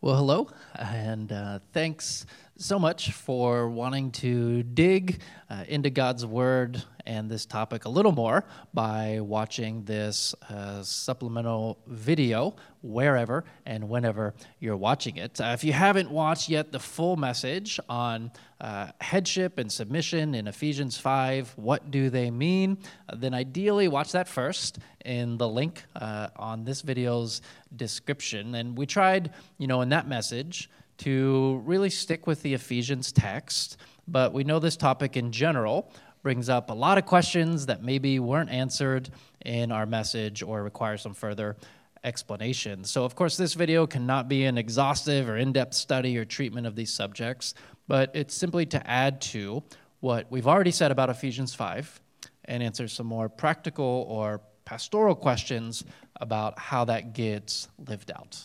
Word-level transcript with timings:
Well, 0.00 0.14
hello, 0.14 0.48
and 0.76 1.32
uh, 1.32 1.58
thanks 1.72 2.24
so 2.60 2.76
much 2.76 3.12
for 3.12 3.68
wanting 3.68 4.10
to 4.10 4.64
dig 4.64 5.20
uh, 5.48 5.62
into 5.68 5.90
God's 5.90 6.26
Word 6.26 6.82
and 7.06 7.30
this 7.30 7.46
topic 7.46 7.84
a 7.84 7.88
little 7.88 8.10
more 8.10 8.44
by 8.74 9.20
watching 9.20 9.84
this 9.84 10.34
uh, 10.50 10.82
supplemental 10.82 11.78
video 11.86 12.56
wherever 12.82 13.44
and 13.64 13.88
whenever 13.88 14.34
you're 14.58 14.76
watching 14.76 15.16
it. 15.18 15.40
Uh, 15.40 15.52
if 15.54 15.62
you 15.62 15.72
haven't 15.72 16.10
watched 16.10 16.48
yet 16.48 16.72
the 16.72 16.80
full 16.80 17.16
message 17.16 17.78
on 17.88 18.32
uh, 18.60 18.88
headship 19.00 19.58
and 19.58 19.70
submission 19.70 20.34
in 20.34 20.48
Ephesians 20.48 20.98
5, 20.98 21.52
what 21.56 21.92
do 21.92 22.10
they 22.10 22.28
mean? 22.28 22.76
Uh, 23.08 23.14
then 23.16 23.34
ideally 23.34 23.86
watch 23.86 24.10
that 24.12 24.26
first 24.26 24.78
in 25.04 25.38
the 25.38 25.48
link 25.48 25.84
uh, 25.94 26.26
on 26.34 26.64
this 26.64 26.82
video's 26.82 27.40
description. 27.74 28.56
And 28.56 28.76
we 28.76 28.84
tried, 28.84 29.30
you 29.58 29.68
know, 29.68 29.80
in 29.80 29.90
that 29.90 30.08
message 30.08 30.68
to 30.98 31.62
really 31.64 31.90
stick 31.90 32.26
with 32.26 32.42
the 32.42 32.54
Ephesians 32.54 33.12
text, 33.12 33.76
but 34.06 34.32
we 34.32 34.44
know 34.44 34.58
this 34.58 34.76
topic 34.76 35.16
in 35.16 35.32
general 35.32 35.92
brings 36.22 36.48
up 36.48 36.70
a 36.70 36.74
lot 36.74 36.98
of 36.98 37.06
questions 37.06 37.66
that 37.66 37.82
maybe 37.82 38.18
weren't 38.18 38.50
answered 38.50 39.08
in 39.44 39.72
our 39.72 39.86
message 39.86 40.42
or 40.42 40.62
require 40.62 40.96
some 40.96 41.14
further 41.14 41.56
explanation. 42.04 42.84
So, 42.84 43.04
of 43.04 43.14
course, 43.14 43.36
this 43.36 43.54
video 43.54 43.86
cannot 43.86 44.28
be 44.28 44.44
an 44.44 44.58
exhaustive 44.58 45.28
or 45.28 45.36
in 45.36 45.52
depth 45.52 45.74
study 45.74 46.16
or 46.18 46.24
treatment 46.24 46.66
of 46.66 46.76
these 46.76 46.92
subjects, 46.92 47.54
but 47.86 48.10
it's 48.14 48.34
simply 48.34 48.66
to 48.66 48.86
add 48.90 49.20
to 49.22 49.62
what 50.00 50.30
we've 50.30 50.46
already 50.46 50.70
said 50.70 50.90
about 50.90 51.10
Ephesians 51.10 51.54
5 51.54 52.00
and 52.44 52.62
answer 52.62 52.88
some 52.88 53.06
more 53.06 53.28
practical 53.28 54.06
or 54.08 54.40
pastoral 54.64 55.14
questions 55.14 55.84
about 56.20 56.58
how 56.58 56.84
that 56.84 57.14
gets 57.14 57.68
lived 57.86 58.10
out. 58.10 58.42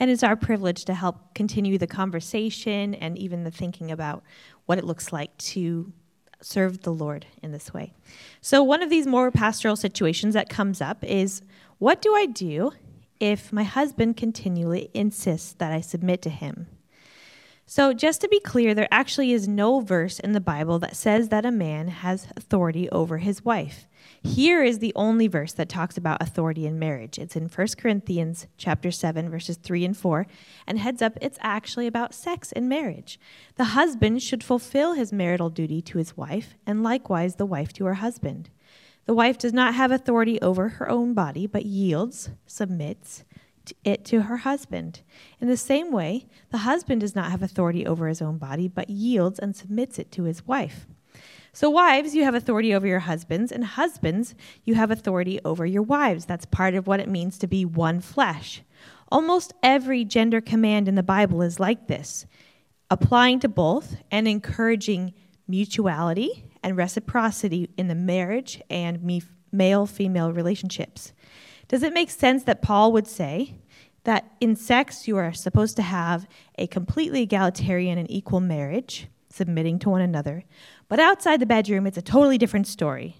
And 0.00 0.10
it's 0.10 0.22
our 0.22 0.34
privilege 0.34 0.86
to 0.86 0.94
help 0.94 1.34
continue 1.34 1.76
the 1.76 1.86
conversation 1.86 2.94
and 2.94 3.18
even 3.18 3.44
the 3.44 3.50
thinking 3.50 3.90
about 3.90 4.24
what 4.64 4.78
it 4.78 4.84
looks 4.84 5.12
like 5.12 5.36
to 5.36 5.92
serve 6.40 6.80
the 6.80 6.92
Lord 6.92 7.26
in 7.42 7.52
this 7.52 7.74
way. 7.74 7.92
So, 8.40 8.62
one 8.62 8.82
of 8.82 8.88
these 8.88 9.06
more 9.06 9.30
pastoral 9.30 9.76
situations 9.76 10.32
that 10.32 10.48
comes 10.48 10.80
up 10.80 11.04
is 11.04 11.42
what 11.78 12.00
do 12.00 12.14
I 12.14 12.24
do 12.24 12.72
if 13.20 13.52
my 13.52 13.62
husband 13.62 14.16
continually 14.16 14.90
insists 14.94 15.52
that 15.52 15.70
I 15.70 15.82
submit 15.82 16.22
to 16.22 16.30
him? 16.30 16.66
So, 17.66 17.92
just 17.92 18.22
to 18.22 18.28
be 18.28 18.40
clear, 18.40 18.74
there 18.74 18.88
actually 18.90 19.32
is 19.32 19.46
no 19.46 19.80
verse 19.80 20.18
in 20.18 20.32
the 20.32 20.40
Bible 20.40 20.78
that 20.78 20.96
says 20.96 21.28
that 21.28 21.44
a 21.44 21.52
man 21.52 21.88
has 21.88 22.26
authority 22.36 22.88
over 22.88 23.18
his 23.18 23.44
wife. 23.44 23.86
Here 24.22 24.62
is 24.62 24.78
the 24.78 24.92
only 24.94 25.28
verse 25.28 25.52
that 25.54 25.68
talks 25.68 25.96
about 25.96 26.22
authority 26.22 26.66
in 26.66 26.78
marriage. 26.78 27.18
It's 27.18 27.36
in 27.36 27.48
1 27.48 27.68
Corinthians 27.78 28.46
chapter 28.58 28.90
7 28.90 29.30
verses 29.30 29.56
3 29.56 29.84
and 29.84 29.96
4, 29.96 30.26
and 30.66 30.78
heads 30.78 31.00
up 31.00 31.16
it's 31.20 31.38
actually 31.40 31.86
about 31.86 32.14
sex 32.14 32.52
in 32.52 32.68
marriage. 32.68 33.18
The 33.56 33.64
husband 33.64 34.22
should 34.22 34.44
fulfill 34.44 34.94
his 34.94 35.12
marital 35.12 35.50
duty 35.50 35.80
to 35.82 35.98
his 35.98 36.16
wife, 36.16 36.54
and 36.66 36.82
likewise 36.82 37.36
the 37.36 37.46
wife 37.46 37.72
to 37.74 37.86
her 37.86 37.94
husband. 37.94 38.50
The 39.06 39.14
wife 39.14 39.38
does 39.38 39.52
not 39.52 39.74
have 39.74 39.90
authority 39.90 40.40
over 40.40 40.68
her 40.68 40.88
own 40.88 41.14
body, 41.14 41.46
but 41.46 41.66
yields, 41.66 42.30
submits 42.46 43.24
it 43.84 44.04
to 44.06 44.22
her 44.22 44.38
husband. 44.38 45.00
In 45.40 45.48
the 45.48 45.56
same 45.56 45.90
way, 45.90 46.26
the 46.50 46.58
husband 46.58 47.00
does 47.00 47.14
not 47.14 47.30
have 47.30 47.42
authority 47.42 47.86
over 47.86 48.08
his 48.08 48.22
own 48.22 48.38
body, 48.38 48.68
but 48.68 48.90
yields 48.90 49.38
and 49.38 49.54
submits 49.54 49.98
it 49.98 50.10
to 50.12 50.24
his 50.24 50.46
wife. 50.46 50.86
So, 51.52 51.68
wives, 51.68 52.14
you 52.14 52.24
have 52.24 52.34
authority 52.34 52.72
over 52.72 52.86
your 52.86 53.00
husbands, 53.00 53.50
and 53.50 53.64
husbands, 53.64 54.34
you 54.64 54.76
have 54.76 54.90
authority 54.90 55.40
over 55.44 55.66
your 55.66 55.82
wives. 55.82 56.24
That's 56.24 56.46
part 56.46 56.74
of 56.74 56.86
what 56.86 57.00
it 57.00 57.08
means 57.08 57.38
to 57.38 57.46
be 57.46 57.64
one 57.64 58.00
flesh. 58.00 58.62
Almost 59.10 59.52
every 59.62 60.04
gender 60.04 60.40
command 60.40 60.86
in 60.86 60.94
the 60.94 61.02
Bible 61.02 61.42
is 61.42 61.58
like 61.58 61.88
this, 61.88 62.26
applying 62.88 63.40
to 63.40 63.48
both 63.48 63.96
and 64.12 64.28
encouraging 64.28 65.12
mutuality 65.48 66.44
and 66.62 66.76
reciprocity 66.76 67.68
in 67.76 67.88
the 67.88 67.94
marriage 67.96 68.62
and 68.70 69.22
male 69.50 69.86
female 69.86 70.32
relationships. 70.32 71.12
Does 71.66 71.82
it 71.82 71.92
make 71.92 72.10
sense 72.10 72.44
that 72.44 72.62
Paul 72.62 72.92
would 72.92 73.08
say 73.08 73.56
that 74.04 74.30
in 74.40 74.56
sex 74.56 75.08
you 75.08 75.16
are 75.16 75.32
supposed 75.32 75.76
to 75.76 75.82
have 75.82 76.26
a 76.56 76.66
completely 76.68 77.22
egalitarian 77.22 77.98
and 77.98 78.10
equal 78.10 78.40
marriage, 78.40 79.08
submitting 79.30 79.78
to 79.80 79.90
one 79.90 80.00
another, 80.00 80.44
but 80.88 81.00
outside 81.00 81.40
the 81.40 81.46
bedroom, 81.46 81.86
it's 81.86 81.98
a 81.98 82.02
totally 82.02 82.36
different 82.36 82.66
story. 82.66 83.16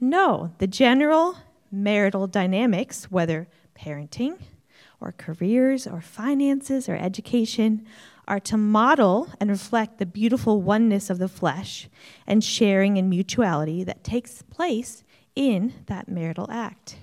No, 0.00 0.52
the 0.58 0.66
general 0.66 1.36
marital 1.70 2.26
dynamics, 2.26 3.10
whether 3.10 3.48
parenting 3.78 4.38
or 5.00 5.12
careers 5.16 5.86
or 5.86 6.00
finances 6.00 6.88
or 6.88 6.96
education, 6.96 7.86
are 8.28 8.40
to 8.40 8.56
model 8.56 9.28
and 9.40 9.50
reflect 9.50 9.98
the 9.98 10.06
beautiful 10.06 10.62
oneness 10.62 11.10
of 11.10 11.18
the 11.18 11.28
flesh 11.28 11.88
and 12.26 12.44
sharing 12.44 12.98
and 12.98 13.10
mutuality 13.10 13.82
that 13.84 14.04
takes 14.04 14.42
place 14.42 15.02
in 15.34 15.72
that 15.86 16.08
marital 16.08 16.46
act. 16.50 16.96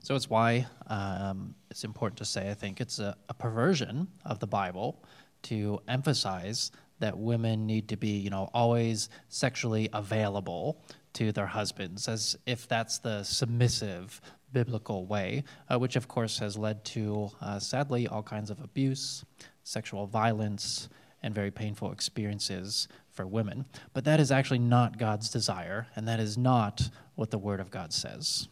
So 0.00 0.16
it's 0.16 0.28
why 0.28 0.66
um, 0.88 1.54
it's 1.70 1.84
important 1.84 2.18
to 2.18 2.24
say, 2.24 2.50
I 2.50 2.54
think 2.54 2.80
it's 2.80 2.98
a, 2.98 3.16
a 3.28 3.34
perversion 3.34 4.08
of 4.24 4.40
the 4.40 4.48
Bible 4.48 5.04
to 5.42 5.80
emphasize 5.86 6.72
that 7.02 7.18
women 7.18 7.66
need 7.66 7.88
to 7.88 7.96
be, 7.96 8.16
you 8.16 8.30
know, 8.30 8.48
always 8.54 9.10
sexually 9.28 9.88
available 9.92 10.80
to 11.12 11.32
their 11.32 11.46
husbands, 11.46 12.08
as 12.08 12.36
if 12.46 12.66
that's 12.66 12.98
the 12.98 13.22
submissive 13.24 14.20
biblical 14.52 15.04
way, 15.04 15.42
uh, 15.70 15.78
which 15.78 15.96
of 15.96 16.06
course 16.08 16.38
has 16.38 16.56
led 16.56 16.84
to, 16.84 17.30
uh, 17.40 17.58
sadly, 17.58 18.06
all 18.06 18.22
kinds 18.22 18.50
of 18.50 18.60
abuse, 18.60 19.24
sexual 19.64 20.06
violence, 20.06 20.88
and 21.22 21.34
very 21.34 21.50
painful 21.50 21.92
experiences 21.92 22.88
for 23.10 23.26
women. 23.26 23.64
But 23.92 24.04
that 24.04 24.20
is 24.20 24.30
actually 24.30 24.60
not 24.60 24.96
God's 24.96 25.28
desire, 25.28 25.88
and 25.96 26.06
that 26.08 26.20
is 26.20 26.38
not 26.38 26.88
what 27.16 27.30
the 27.30 27.38
Word 27.38 27.60
of 27.60 27.70
God 27.70 27.92
says. 27.92 28.48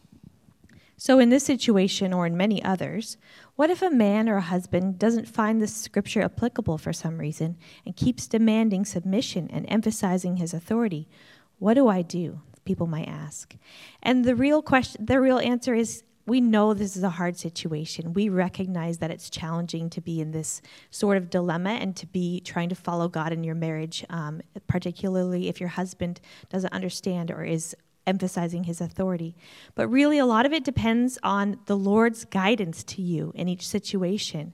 So, 1.03 1.17
in 1.17 1.29
this 1.29 1.43
situation 1.43 2.13
or 2.13 2.27
in 2.27 2.37
many 2.37 2.63
others, 2.63 3.17
what 3.55 3.71
if 3.71 3.81
a 3.81 3.89
man 3.89 4.29
or 4.29 4.35
a 4.35 4.41
husband 4.41 4.99
doesn't 4.99 5.27
find 5.27 5.59
this 5.59 5.75
scripture 5.75 6.21
applicable 6.21 6.77
for 6.77 6.93
some 6.93 7.17
reason 7.17 7.57
and 7.87 7.95
keeps 7.95 8.27
demanding 8.27 8.85
submission 8.85 9.49
and 9.49 9.65
emphasizing 9.67 10.37
his 10.37 10.53
authority? 10.53 11.09
What 11.57 11.73
do 11.73 11.87
I 11.87 12.03
do? 12.03 12.41
People 12.65 12.85
might 12.85 13.07
ask. 13.07 13.55
And 14.03 14.23
the 14.23 14.35
real 14.35 14.61
question, 14.61 15.03
the 15.03 15.19
real 15.19 15.39
answer 15.39 15.73
is 15.73 16.03
we 16.27 16.39
know 16.39 16.75
this 16.75 16.95
is 16.95 17.01
a 17.01 17.09
hard 17.09 17.35
situation. 17.35 18.13
We 18.13 18.29
recognize 18.29 18.99
that 18.99 19.09
it's 19.09 19.31
challenging 19.31 19.89
to 19.89 20.01
be 20.01 20.21
in 20.21 20.29
this 20.29 20.61
sort 20.91 21.17
of 21.17 21.31
dilemma 21.31 21.71
and 21.71 21.95
to 21.95 22.05
be 22.05 22.41
trying 22.41 22.69
to 22.69 22.75
follow 22.75 23.07
God 23.07 23.33
in 23.33 23.43
your 23.43 23.55
marriage, 23.55 24.05
um, 24.11 24.39
particularly 24.67 25.49
if 25.49 25.59
your 25.59 25.69
husband 25.69 26.21
doesn't 26.49 26.71
understand 26.71 27.31
or 27.31 27.43
is 27.43 27.75
emphasizing 28.07 28.63
his 28.63 28.81
authority. 28.81 29.35
But 29.75 29.87
really, 29.87 30.17
a 30.17 30.25
lot 30.25 30.45
of 30.45 30.53
it 30.53 30.63
depends 30.63 31.19
on 31.23 31.59
the 31.65 31.77
Lord's 31.77 32.25
guidance 32.25 32.83
to 32.85 33.01
you 33.01 33.31
in 33.35 33.47
each 33.47 33.67
situation 33.67 34.53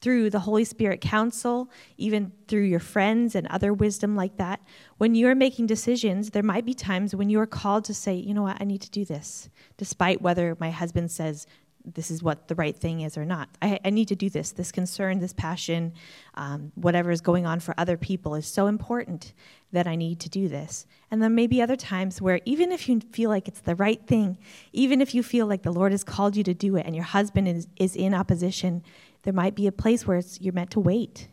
through 0.00 0.30
the 0.30 0.40
Holy 0.40 0.64
Spirit 0.64 1.00
counsel, 1.00 1.70
even 1.96 2.30
through 2.48 2.62
your 2.62 2.80
friends 2.80 3.34
and 3.34 3.46
other 3.48 3.72
wisdom 3.72 4.14
like 4.14 4.36
that. 4.36 4.60
When 4.98 5.14
you're 5.14 5.34
making 5.34 5.66
decisions, 5.66 6.30
there 6.30 6.42
might 6.42 6.66
be 6.66 6.74
times 6.74 7.14
when 7.14 7.30
you 7.30 7.40
are 7.40 7.46
called 7.46 7.84
to 7.86 7.94
say, 7.94 8.14
you 8.14 8.34
know 8.34 8.42
what, 8.42 8.58
I 8.60 8.64
need 8.64 8.82
to 8.82 8.90
do 8.90 9.04
this, 9.04 9.48
despite 9.76 10.22
whether 10.22 10.56
my 10.60 10.70
husband 10.70 11.10
says, 11.10 11.46
this 11.94 12.10
is 12.10 12.22
what 12.22 12.48
the 12.48 12.54
right 12.54 12.76
thing 12.76 13.00
is 13.00 13.16
or 13.16 13.24
not. 13.24 13.48
I, 13.62 13.78
I 13.84 13.90
need 13.90 14.08
to 14.08 14.16
do 14.16 14.28
this. 14.28 14.50
This 14.50 14.72
concern, 14.72 15.20
this 15.20 15.32
passion, 15.32 15.92
um, 16.34 16.72
whatever 16.74 17.10
is 17.10 17.20
going 17.20 17.46
on 17.46 17.60
for 17.60 17.74
other 17.78 17.96
people 17.96 18.34
is 18.34 18.46
so 18.46 18.66
important 18.66 19.32
that 19.72 19.86
I 19.86 19.94
need 19.94 20.18
to 20.20 20.28
do 20.28 20.48
this. 20.48 20.86
And 21.10 21.22
then 21.22 21.34
maybe 21.34 21.62
other 21.62 21.76
times 21.76 22.20
where 22.20 22.40
even 22.44 22.72
if 22.72 22.88
you 22.88 23.00
feel 23.12 23.30
like 23.30 23.46
it's 23.46 23.60
the 23.60 23.76
right 23.76 24.04
thing, 24.06 24.38
even 24.72 25.00
if 25.00 25.14
you 25.14 25.22
feel 25.22 25.46
like 25.46 25.62
the 25.62 25.72
Lord 25.72 25.92
has 25.92 26.02
called 26.02 26.36
you 26.36 26.42
to 26.44 26.54
do 26.54 26.76
it 26.76 26.86
and 26.86 26.94
your 26.94 27.04
husband 27.04 27.46
is, 27.48 27.68
is 27.76 27.94
in 27.94 28.14
opposition, 28.14 28.82
there 29.22 29.32
might 29.32 29.54
be 29.54 29.66
a 29.66 29.72
place 29.72 30.06
where 30.06 30.22
you're 30.40 30.52
meant 30.52 30.70
to 30.72 30.80
wait. 30.80 31.28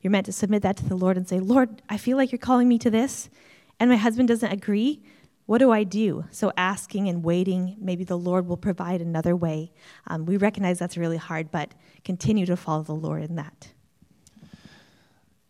You're 0.00 0.10
meant 0.10 0.26
to 0.26 0.32
submit 0.32 0.62
that 0.62 0.76
to 0.78 0.88
the 0.88 0.96
Lord 0.96 1.16
and 1.16 1.28
say, 1.28 1.38
Lord, 1.38 1.80
I 1.88 1.96
feel 1.96 2.16
like 2.16 2.32
you're 2.32 2.38
calling 2.38 2.68
me 2.68 2.78
to 2.78 2.90
this, 2.90 3.30
and 3.78 3.88
my 3.88 3.96
husband 3.96 4.28
doesn't 4.28 4.52
agree 4.52 5.00
what 5.52 5.58
do 5.58 5.70
I 5.70 5.84
do? 5.84 6.24
So, 6.30 6.50
asking 6.56 7.10
and 7.10 7.22
waiting, 7.22 7.76
maybe 7.78 8.04
the 8.04 8.16
Lord 8.16 8.46
will 8.46 8.56
provide 8.56 9.02
another 9.02 9.36
way. 9.36 9.70
Um, 10.06 10.24
we 10.24 10.38
recognize 10.38 10.78
that's 10.78 10.96
really 10.96 11.18
hard, 11.18 11.50
but 11.50 11.74
continue 12.06 12.46
to 12.46 12.56
follow 12.56 12.82
the 12.82 12.94
Lord 12.94 13.22
in 13.22 13.34
that. 13.34 13.74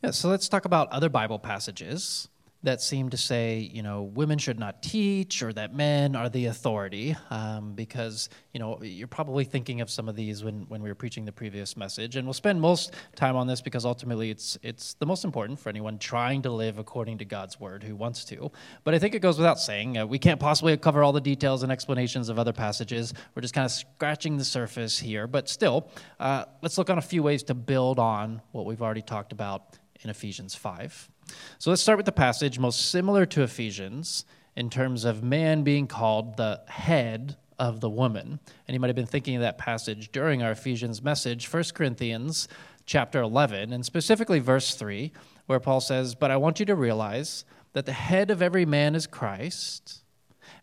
Yeah, 0.03 0.11
so 0.11 0.29
let's 0.29 0.49
talk 0.49 0.65
about 0.65 0.91
other 0.91 1.09
Bible 1.09 1.39
passages 1.39 2.27
that 2.63 2.81
seem 2.81 3.11
to 3.11 3.17
say, 3.17 3.59
you 3.73 3.83
know, 3.83 4.03
women 4.03 4.39
should 4.39 4.59
not 4.59 4.83
teach 4.83 5.43
or 5.43 5.53
that 5.53 5.75
men 5.75 6.15
are 6.15 6.29
the 6.29 6.47
authority, 6.47 7.17
um, 7.31 7.75
because, 7.75 8.29
you 8.53 8.61
know, 8.61 8.81
you're 8.83 9.09
probably 9.09 9.45
thinking 9.45 9.81
of 9.81 9.91
some 9.91 10.09
of 10.09 10.15
these 10.15 10.45
when, 10.45 10.63
when 10.69 10.83
we 10.83 10.89
were 10.89 10.95
preaching 10.95 11.25
the 11.25 11.33
previous 11.33 11.77
message. 11.77 12.17
And 12.17 12.27
we'll 12.27 12.35
spend 12.35 12.61
most 12.61 12.95
time 13.17 13.37
on 13.37 13.47
this 13.47 13.61
because 13.61 13.85
ultimately 13.85 14.31
it's, 14.31 14.57
it's 14.63 14.95
the 14.95 15.07
most 15.07 15.25
important 15.25 15.59
for 15.59 15.69
anyone 15.69 15.99
trying 15.99 16.43
to 16.43 16.51
live 16.51 16.79
according 16.79 17.19
to 17.19 17.25
God's 17.25 17.59
word 17.59 17.83
who 17.83 17.97
wants 17.97 18.25
to. 18.27 18.53
But 18.85 18.95
I 18.95 18.99
think 18.99 19.15
it 19.15 19.21
goes 19.21 19.39
without 19.39 19.59
saying, 19.59 19.99
uh, 19.99 20.07
we 20.07 20.19
can't 20.19 20.39
possibly 20.39 20.77
cover 20.77 21.03
all 21.03 21.13
the 21.13 21.21
details 21.21 21.63
and 21.65 21.73
explanations 21.73 22.29
of 22.29 22.39
other 22.39 22.53
passages. 22.53 23.13
We're 23.35 23.43
just 23.43 23.55
kind 23.55 23.65
of 23.65 23.73
scratching 23.73 24.37
the 24.37 24.45
surface 24.45 24.99
here. 24.99 25.27
But 25.27 25.49
still, 25.49 25.91
uh, 26.21 26.45
let's 26.63 26.79
look 26.79 26.91
on 26.91 26.99
a 26.99 27.03
few 27.03 27.23
ways 27.23 27.43
to 27.45 27.55
build 27.55 27.99
on 27.99 28.41
what 28.53 28.67
we've 28.67 28.83
already 28.83 29.03
talked 29.03 29.33
about 29.33 29.79
in 30.03 30.11
Ephesians 30.11 30.55
5. 30.55 31.12
So 31.59 31.71
let's 31.71 31.83
start 31.83 31.99
with 31.99 32.07
the 32.07 32.13
passage 32.13 32.59
most 32.59 32.91
similar 32.91 33.27
to 33.27 33.43
Ephesians 33.43 34.25
in 34.57 34.71
terms 34.71 35.05
of 35.05 35.23
man 35.23 35.63
being 35.63 35.87
called 35.87 36.37
the 36.37 36.61
head 36.69 37.37
of 37.59 37.81
the 37.81 37.89
woman. 37.89 38.41
And 38.67 38.75
you 38.75 38.81
might 38.81 38.89
have 38.89 38.97
been 38.97 39.07
thinking 39.07 39.37
of 39.37 39.43
that 39.43 39.59
passage 39.59 40.11
during 40.13 40.43
our 40.43 40.53
Ephesians 40.53 41.03
message, 41.03 41.51
1 41.51 41.65
Corinthians 41.75 42.49
chapter 42.85 43.21
11, 43.21 43.73
and 43.73 43.87
specifically 43.87 44.41
verse 44.41 44.75
3, 44.75 45.13
where 45.47 45.61
Paul 45.61 45.81
says, 45.81 46.15
But 46.15 46.31
I 46.31 46.37
want 46.37 46.61
you 46.61 46.67
to 46.67 46.75
realize 46.75 47.45
that 47.73 47.87
the 47.87 47.93
head 47.93 48.31
of 48.31 48.43
every 48.43 48.67
man 48.67 48.95
is 48.95 49.07
Christ, 49.07 50.03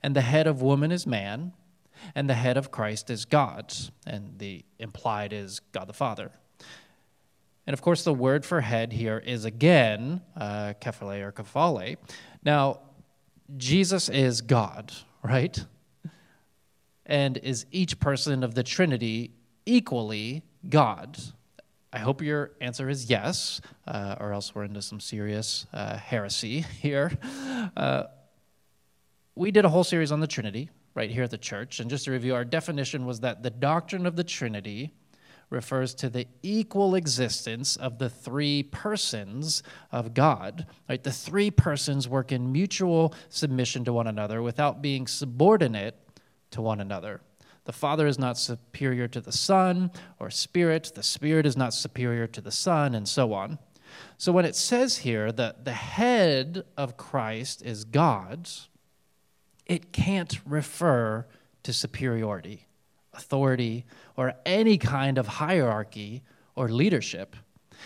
and 0.03 0.15
the 0.15 0.21
head 0.21 0.47
of 0.47 0.61
woman 0.61 0.91
is 0.91 1.07
man, 1.07 1.53
and 2.15 2.29
the 2.29 2.33
head 2.35 2.57
of 2.57 2.71
Christ 2.71 3.09
is 3.09 3.25
God. 3.25 3.73
And 4.05 4.37
the 4.37 4.63
implied 4.77 5.33
is 5.33 5.59
God 5.71 5.87
the 5.87 5.93
Father. 5.93 6.31
And 7.69 7.75
of 7.75 7.83
course, 7.83 8.03
the 8.03 8.15
word 8.15 8.47
for 8.47 8.61
head 8.61 8.91
here 8.91 9.19
is 9.19 9.45
again 9.45 10.21
uh, 10.35 10.73
kephale 10.81 11.21
or 11.21 11.31
kephale. 11.31 11.97
Now, 12.43 12.79
Jesus 13.57 14.09
is 14.09 14.41
God, 14.41 14.91
right? 15.21 15.63
And 17.05 17.37
is 17.37 17.67
each 17.71 17.99
person 17.99 18.43
of 18.43 18.55
the 18.55 18.63
Trinity 18.63 19.33
equally 19.67 20.41
God? 20.67 21.19
I 21.93 21.99
hope 21.99 22.23
your 22.23 22.53
answer 22.59 22.89
is 22.89 23.07
yes, 23.07 23.61
uh, 23.85 24.15
or 24.19 24.33
else 24.33 24.55
we're 24.55 24.63
into 24.63 24.81
some 24.81 24.99
serious 24.99 25.67
uh, 25.71 25.95
heresy 25.95 26.61
here. 26.81 27.11
Uh, 27.77 28.05
we 29.35 29.51
did 29.51 29.63
a 29.63 29.69
whole 29.69 29.83
series 29.83 30.11
on 30.11 30.21
the 30.21 30.27
Trinity 30.27 30.71
right 30.95 31.11
here 31.11 31.21
at 31.21 31.29
the 31.29 31.37
church, 31.37 31.79
and 31.79 31.87
just 31.87 32.05
to 32.05 32.11
review, 32.11 32.33
our 32.33 32.45
definition 32.45 33.05
was 33.05 33.19
that 33.19 33.43
the 33.43 33.51
doctrine 33.51 34.07
of 34.07 34.15
the 34.15 34.23
Trinity 34.23 34.91
refers 35.49 35.93
to 35.95 36.09
the 36.09 36.27
equal 36.43 36.95
existence 36.95 37.75
of 37.75 37.97
the 37.97 38.09
three 38.09 38.63
persons 38.63 39.63
of 39.91 40.13
God. 40.13 40.65
Right? 40.87 41.03
The 41.03 41.11
three 41.11 41.51
persons 41.51 42.07
work 42.07 42.31
in 42.31 42.51
mutual 42.51 43.13
submission 43.29 43.83
to 43.85 43.93
one 43.93 44.07
another 44.07 44.41
without 44.41 44.81
being 44.81 45.07
subordinate 45.07 45.95
to 46.51 46.61
one 46.61 46.79
another. 46.79 47.21
The 47.65 47.73
Father 47.73 48.07
is 48.07 48.17
not 48.17 48.37
superior 48.37 49.07
to 49.09 49.21
the 49.21 49.31
Son 49.31 49.91
or 50.19 50.29
Spirit, 50.29 50.91
the 50.95 51.03
Spirit 51.03 51.45
is 51.45 51.57
not 51.57 51.73
superior 51.73 52.27
to 52.27 52.41
the 52.41 52.51
Son, 52.51 52.95
and 52.95 53.07
so 53.07 53.33
on. 53.33 53.59
So 54.17 54.31
when 54.31 54.45
it 54.45 54.55
says 54.55 54.97
here 54.97 55.31
that 55.31 55.65
the 55.65 55.73
head 55.73 56.63
of 56.77 56.97
Christ 56.97 57.63
is 57.63 57.85
God, 57.85 58.49
it 59.65 59.91
can't 59.91 60.39
refer 60.45 61.27
to 61.63 61.73
superiority 61.73 62.65
authority, 63.19 63.85
or 64.17 64.33
any 64.45 64.77
kind 64.77 65.17
of 65.17 65.27
hierarchy 65.27 66.23
or 66.55 66.69
leadership. 66.69 67.35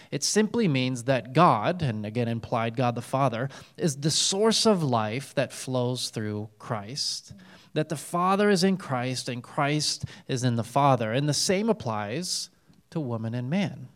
It 0.09 0.24
simply 0.24 0.68
means 0.68 1.03
that 1.03 1.33
God, 1.33 1.81
and 1.81 2.06
again 2.06 2.27
implied 2.27 2.75
God 2.75 2.95
the 2.95 3.01
Father, 3.01 3.50
is 3.77 3.97
the 3.97 4.12
source 4.12 4.65
of 4.65 4.81
life 4.81 5.35
that 5.35 5.53
flows 5.53 6.09
through 6.09 6.50
Christ. 6.57 7.33
That 7.74 7.89
the 7.89 7.95
Father 7.95 8.50
is 8.50 8.63
in 8.63 8.77
Christ 8.77 9.30
and 9.30 9.44
Christ 9.44 10.06
is 10.27 10.44
in 10.44 10.56
the 10.56 10.63
Father. 10.63 11.12
And 11.12 11.27
the 11.27 11.33
same 11.33 11.69
applies 11.69 12.50
to 12.91 13.00
woman 13.00 13.33
and 13.33 13.50
man. 13.50 13.88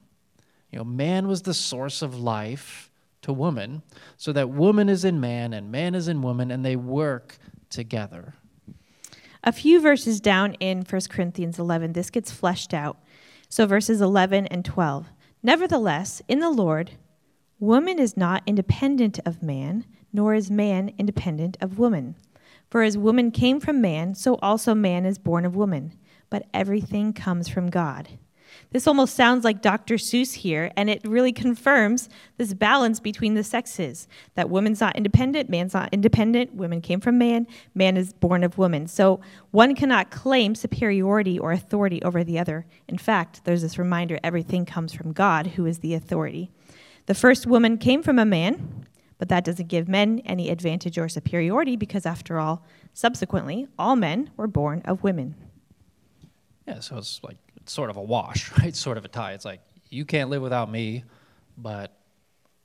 You 0.71 0.79
know, 0.79 0.85
man 0.85 1.27
was 1.27 1.43
the 1.43 1.53
source 1.53 2.01
of 2.01 2.19
life 2.19 2.91
to 3.21 3.33
woman, 3.33 3.81
so 4.15 4.31
that 4.33 4.49
woman 4.49 4.89
is 4.89 5.03
in 5.03 5.19
man 5.19 5.53
and 5.53 5.71
man 5.71 5.95
is 5.95 6.07
in 6.07 6.21
woman, 6.21 6.51
and 6.51 6.63
they 6.63 6.75
work 6.75 7.37
together. 7.69 8.35
A 9.47 9.53
few 9.53 9.79
verses 9.79 10.19
down 10.19 10.55
in 10.55 10.81
1 10.81 11.01
Corinthians 11.09 11.57
11, 11.57 11.93
this 11.93 12.09
gets 12.09 12.33
fleshed 12.33 12.73
out. 12.73 12.97
So 13.47 13.65
verses 13.65 14.01
11 14.01 14.47
and 14.47 14.65
12. 14.65 15.07
Nevertheless, 15.41 16.21
in 16.27 16.41
the 16.41 16.49
Lord, 16.49 16.91
woman 17.57 17.97
is 17.97 18.17
not 18.17 18.43
independent 18.45 19.21
of 19.25 19.41
man, 19.41 19.85
nor 20.11 20.33
is 20.33 20.51
man 20.51 20.91
independent 20.97 21.55
of 21.61 21.79
woman. 21.79 22.17
For 22.69 22.81
as 22.81 22.97
woman 22.97 23.31
came 23.31 23.61
from 23.61 23.79
man, 23.79 24.15
so 24.15 24.35
also 24.41 24.75
man 24.75 25.05
is 25.05 25.17
born 25.17 25.45
of 25.45 25.55
woman. 25.55 25.93
But 26.29 26.45
everything 26.53 27.13
comes 27.13 27.47
from 27.47 27.69
God. 27.69 28.09
This 28.71 28.85
almost 28.85 29.15
sounds 29.15 29.45
like 29.45 29.61
Dr. 29.61 29.95
Seuss 29.95 30.33
here, 30.33 30.71
and 30.75 30.89
it 30.89 31.01
really 31.05 31.31
confirms 31.31 32.09
this 32.35 32.53
balance 32.53 32.99
between 32.99 33.33
the 33.33 33.43
sexes 33.43 34.09
that 34.35 34.49
woman's 34.49 34.81
not 34.81 34.97
independent, 34.97 35.49
man's 35.49 35.73
not 35.73 35.89
independent, 35.93 36.53
women 36.53 36.81
came 36.81 36.99
from 36.99 37.17
man, 37.17 37.47
man 37.73 37.95
is 37.95 38.11
born 38.11 38.43
of 38.43 38.57
woman. 38.57 38.87
So 38.87 39.21
one 39.51 39.73
cannot 39.73 40.11
claim 40.11 40.53
superiority 40.53 41.39
or 41.39 41.53
authority 41.53 42.03
over 42.03 42.25
the 42.25 42.39
other. 42.39 42.65
In 42.89 42.97
fact, 42.97 43.45
there's 43.45 43.61
this 43.61 43.79
reminder 43.79 44.19
everything 44.21 44.65
comes 44.65 44.91
from 44.91 45.13
God, 45.13 45.47
who 45.47 45.65
is 45.65 45.79
the 45.79 45.93
authority. 45.93 46.51
The 47.05 47.15
first 47.15 47.47
woman 47.47 47.77
came 47.77 48.03
from 48.03 48.19
a 48.19 48.25
man, 48.25 48.85
but 49.17 49.29
that 49.29 49.45
doesn't 49.45 49.69
give 49.69 49.87
men 49.87 50.21
any 50.25 50.49
advantage 50.49 50.97
or 50.97 51.07
superiority 51.07 51.77
because, 51.77 52.05
after 52.05 52.37
all, 52.37 52.65
subsequently, 52.93 53.67
all 53.79 53.95
men 53.95 54.29
were 54.35 54.47
born 54.47 54.81
of 54.83 55.03
women. 55.03 55.35
Yeah, 56.67 56.81
so 56.81 56.97
it's 56.97 57.21
like 57.23 57.37
sort 57.69 57.89
of 57.89 57.97
a 57.97 58.01
wash, 58.01 58.51
right? 58.59 58.75
Sort 58.75 58.97
of 58.97 59.05
a 59.05 59.07
tie. 59.07 59.33
It's 59.33 59.45
like 59.45 59.61
you 59.89 60.05
can't 60.05 60.29
live 60.29 60.41
without 60.41 60.69
me, 60.69 61.03
but 61.57 61.97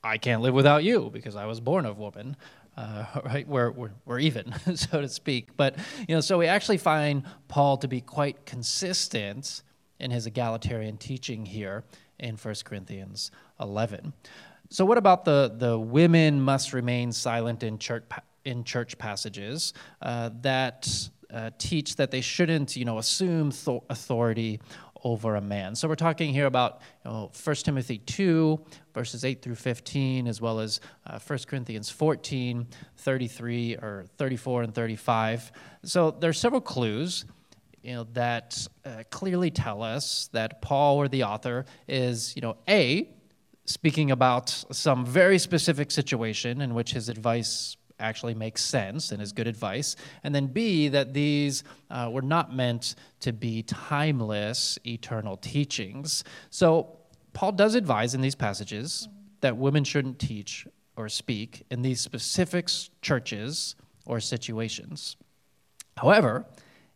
I 0.03 0.17
can't 0.17 0.41
live 0.41 0.53
without 0.53 0.83
you 0.83 1.09
because 1.11 1.35
I 1.35 1.45
was 1.45 1.59
born 1.59 1.85
of 1.85 1.97
woman. 1.97 2.35
Uh, 2.75 3.05
right, 3.25 3.47
we're, 3.47 3.71
we're, 3.71 3.91
we're 4.05 4.19
even, 4.19 4.53
so 4.75 5.01
to 5.01 5.07
speak. 5.07 5.55
But, 5.55 5.77
you 6.07 6.15
know, 6.15 6.21
so 6.21 6.37
we 6.37 6.47
actually 6.47 6.77
find 6.77 7.23
Paul 7.47 7.77
to 7.77 7.87
be 7.87 8.01
quite 8.01 8.45
consistent 8.45 9.61
in 9.99 10.11
his 10.11 10.25
egalitarian 10.25 10.97
teaching 10.97 11.45
here 11.45 11.83
in 12.19 12.35
1 12.35 12.55
Corinthians 12.65 13.31
11. 13.59 14.13
So, 14.69 14.85
what 14.85 14.97
about 14.97 15.23
the, 15.23 15.53
the 15.55 15.77
women 15.77 16.41
must 16.41 16.73
remain 16.73 17.11
silent 17.11 17.63
in 17.63 17.77
church, 17.77 18.05
in 18.43 18.63
church 18.63 18.97
passages 18.97 19.73
uh, 20.01 20.31
that 20.41 21.09
uh, 21.31 21.51
teach 21.57 21.95
that 21.97 22.11
they 22.11 22.21
shouldn't, 22.21 22.75
you 22.75 22.85
know, 22.85 22.97
assume 22.97 23.51
th- 23.51 23.81
authority 23.89 24.59
over 25.03 25.35
a 25.35 25.41
man. 25.41 25.75
So 25.75 25.87
we're 25.87 25.95
talking 25.95 26.33
here 26.33 26.45
about 26.45 26.81
you 27.05 27.11
know, 27.11 27.31
1 27.43 27.55
Timothy 27.57 27.97
2, 27.99 28.59
verses 28.93 29.25
8 29.25 29.41
through 29.41 29.55
15, 29.55 30.27
as 30.27 30.41
well 30.41 30.59
as 30.59 30.79
uh, 31.05 31.19
1 31.19 31.39
Corinthians 31.47 31.89
14, 31.89 32.67
33 32.97 33.75
or 33.75 34.05
34 34.17 34.63
and 34.63 34.73
35. 34.73 35.51
So 35.83 36.11
there 36.11 36.29
are 36.29 36.33
several 36.33 36.61
clues 36.61 37.25
you 37.83 37.93
know, 37.93 38.07
that 38.13 38.65
uh, 38.85 39.03
clearly 39.09 39.51
tell 39.51 39.83
us 39.83 40.29
that 40.31 40.61
Paul 40.61 40.97
or 40.97 41.07
the 41.07 41.23
author 41.23 41.65
is, 41.87 42.33
you 42.35 42.41
know, 42.41 42.55
A, 42.69 43.09
speaking 43.65 44.11
about 44.11 44.49
some 44.71 45.05
very 45.05 45.37
specific 45.37 45.91
situation 45.91 46.61
in 46.61 46.73
which 46.73 46.93
his 46.93 47.09
advice 47.09 47.77
actually 47.99 48.33
makes 48.33 48.61
sense 48.61 49.11
and 49.11 49.21
is 49.21 49.31
good 49.31 49.47
advice. 49.47 49.95
And 50.23 50.33
then 50.33 50.47
B, 50.47 50.87
that 50.89 51.13
these 51.13 51.63
uh, 51.89 52.09
were 52.11 52.21
not 52.21 52.53
meant 52.55 52.95
to 53.21 53.33
be 53.33 53.63
timeless, 53.63 54.77
eternal 54.85 55.37
teachings. 55.37 56.23
So 56.49 56.97
Paul 57.33 57.53
does 57.53 57.75
advise 57.75 58.13
in 58.13 58.21
these 58.21 58.35
passages 58.35 59.07
that 59.41 59.57
women 59.57 59.83
shouldn't 59.83 60.19
teach 60.19 60.67
or 60.95 61.09
speak 61.09 61.65
in 61.69 61.81
these 61.81 61.99
specific 61.99 62.69
churches 63.01 63.75
or 64.05 64.19
situations. 64.19 65.15
However, 65.97 66.45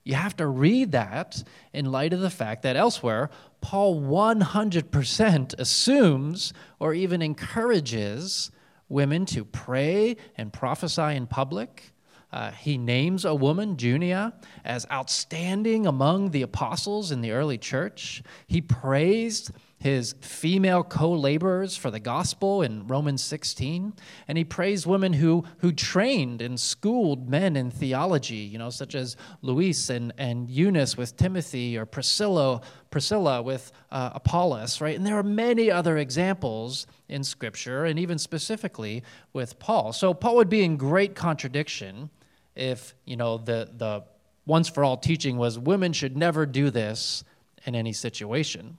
you 0.04 0.16
have 0.16 0.38
to 0.38 0.48
read 0.48 0.94
that 0.94 1.44
in 1.74 1.92
light 1.92 2.14
of 2.14 2.22
the 2.22 2.30
fact 2.30 2.64
that 2.64 2.78
elsewhere, 2.78 3.30
Paul 3.60 4.02
100% 4.02 5.60
assumes 5.60 6.54
or 6.80 6.94
even 6.94 7.22
encourages 7.22 8.52
women 8.90 9.26
to 9.28 9.46
pray 9.46 10.18
and 10.38 10.52
prophesy 10.52 11.16
in 11.16 11.28
public. 11.28 11.94
Uh, 12.32 12.52
he 12.52 12.78
names 12.78 13.24
a 13.24 13.34
woman, 13.34 13.78
Junia, 13.78 14.34
as 14.66 14.86
outstanding 14.92 15.86
among 15.88 16.32
the 16.32 16.42
apostles 16.42 17.12
in 17.12 17.22
the 17.22 17.32
early 17.32 17.58
church. 17.58 18.22
He 18.48 18.62
praised 18.62 19.52
his 19.80 20.16
female 20.22 20.84
co 20.84 21.12
laborers 21.12 21.78
for 21.78 21.92
the 21.92 22.00
gospel 22.00 22.64
in 22.64 22.88
Romans 22.88 23.24
16. 23.24 23.94
And 24.28 24.38
he 24.38 24.44
praised 24.44 24.88
women 24.88 25.14
who, 25.14 25.44
who 25.60 25.72
trained 25.72 26.42
and 26.42 26.60
schooled 26.60 27.30
men 27.30 27.56
in 27.56 27.70
theology, 27.70 28.38
you 28.38 28.58
know, 28.58 28.72
such 28.72 28.96
as 28.96 29.16
Lois 29.44 29.90
and, 29.90 30.14
and 30.18 30.50
Eunice 30.50 30.98
with 30.98 31.16
Timothy 31.16 31.78
or 31.78 31.86
Priscilla, 31.86 32.62
Priscilla 32.90 33.42
with 33.44 33.72
uh, 33.92 34.12
Apollos, 34.16 34.82
right? 34.82 34.96
And 34.96 35.06
there 35.06 35.18
are 35.18 35.24
many 35.24 35.70
other 35.70 35.98
examples 35.98 36.88
in 37.08 37.24
Scripture, 37.24 37.86
and 37.86 38.00
even 38.00 38.18
specifically 38.18 39.04
with 39.32 39.60
Paul. 39.60 39.94
So 39.94 40.14
Paul 40.14 40.38
would 40.38 40.50
be 40.50 40.64
in 40.64 40.78
great 40.78 41.14
contradiction 41.14 42.10
if, 42.56 42.96
you 43.06 43.16
know, 43.16 43.38
the, 43.38 43.70
the 43.78 44.04
once 44.48 44.70
for 44.70 44.84
all 44.84 44.98
teaching 44.98 45.38
was 45.38 45.60
women 45.60 45.94
should 45.94 46.18
never 46.18 46.48
do 46.48 46.72
this 46.72 47.24
in 47.66 47.76
any 47.76 47.94
situation. 47.94 48.78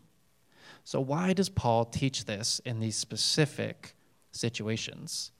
So, 0.88 1.02
why 1.02 1.34
does 1.34 1.50
Paul 1.50 1.84
teach 1.84 2.24
this 2.24 2.62
in 2.64 2.80
these 2.80 2.96
specific 2.96 3.94
situations? 4.32 5.32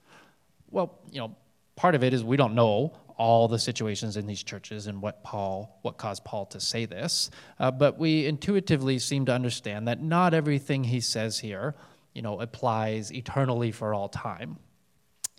Well, 0.71 0.99
you 1.11 1.21
know, 1.21 1.37
part 1.75 1.95
of 1.95 2.05
it 2.05 2.13
is 2.13 2.23
we 2.23 2.37
don't 2.37 2.55
know 2.55 2.99
all 3.17 3.49
the 3.49 3.59
situations 3.59 4.19
in 4.19 4.27
these 4.27 4.43
churches 4.43 4.89
and 4.89 5.01
what 5.01 5.25
Paul, 5.25 5.79
what 5.81 5.97
caused 5.97 6.23
Paul 6.23 6.45
to 6.45 6.61
say 6.61 6.85
this, 6.85 7.31
uh, 7.59 7.71
but 7.71 7.99
we 7.99 8.27
intuitively 8.27 8.99
seem 8.99 9.25
to 9.25 9.33
understand 9.33 9.89
that 9.89 10.03
not 10.03 10.35
everything 10.35 10.85
he 10.85 11.01
says 11.01 11.39
here, 11.39 11.75
you 12.15 12.21
know, 12.21 12.43
applies 12.43 13.11
eternally 13.11 13.73
for 13.73 13.95
all 13.95 14.11
time. 14.11 14.59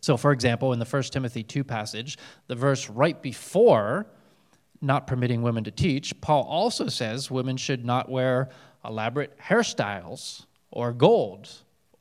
So, 0.01 0.18
for 0.18 0.32
example, 0.32 0.74
in 0.74 0.80
the 0.80 0.86
1 0.86 1.04
Timothy 1.04 1.44
2 1.44 1.63
passage, 1.63 2.18
the 2.48 2.56
verse 2.56 2.89
right 2.89 3.22
before 3.22 4.08
not 4.82 5.06
permitting 5.06 5.44
women 5.44 5.66
to 5.66 5.72
teach, 5.72 6.20
Paul 6.20 6.46
also 6.46 6.88
says 6.88 7.30
women 7.30 7.58
should 7.58 7.86
not 7.86 8.10
wear 8.10 8.50
elaborate 8.89 9.38
hairstyles 9.39 10.46
or 10.72 10.91
gold 10.91 11.50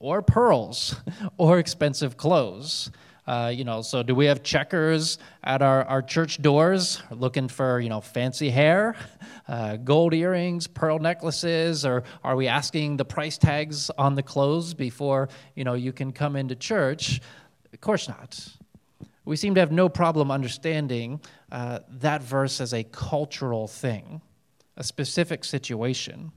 or 0.01 0.23
pearls 0.23 0.97
or 1.37 1.59
expensive 1.59 2.17
clothes. 2.17 2.91
Uh, 3.27 3.53
you 3.55 3.63
know, 3.63 3.83
so 3.83 4.03
do 4.03 4.15
we 4.15 4.25
have 4.25 4.43
checkers 4.43 5.19
at 5.45 5.61
our, 5.61 5.85
our 5.85 6.01
church 6.01 6.41
doors 6.41 7.03
looking 7.11 7.47
for, 7.47 7.79
you 7.79 7.91
know, 7.91 8.01
fancy 8.01 8.49
hair, 8.49 8.97
uh, 9.49 9.77
gold 9.77 10.15
earrings, 10.15 10.67
pearl 10.67 10.99
necklaces, 10.99 11.85
or 11.85 12.05
are 12.25 12.37
we 12.37 12.49
asking 12.49 12.97
the 12.97 13.05
price 13.05 13.37
tags 13.37 13.91
on 13.99 14.15
the 14.15 14.23
clothes 14.23 14.73
before, 14.73 15.29
you 15.55 15.63
know, 15.63 15.75
you 15.75 15.93
can 15.93 16.11
come 16.11 16.37
into 16.37 16.55
church? 16.55 17.21
Of 17.71 17.83
course 17.83 18.09
not. 18.09 18.49
We 19.27 19.37
seem 19.37 19.55
to 19.57 19.61
have 19.61 19.73
no 19.73 19.91
problem 19.91 20.31
understanding 20.31 21.21
uh, 21.53 21.81
that 22.01 22.23
verse 22.23 22.63
as 22.63 22.73
a 22.73 22.83
cultural 22.83 23.69
thing, 23.69 24.23
a 24.79 24.83
specific 24.83 25.45
situation. 25.45 26.33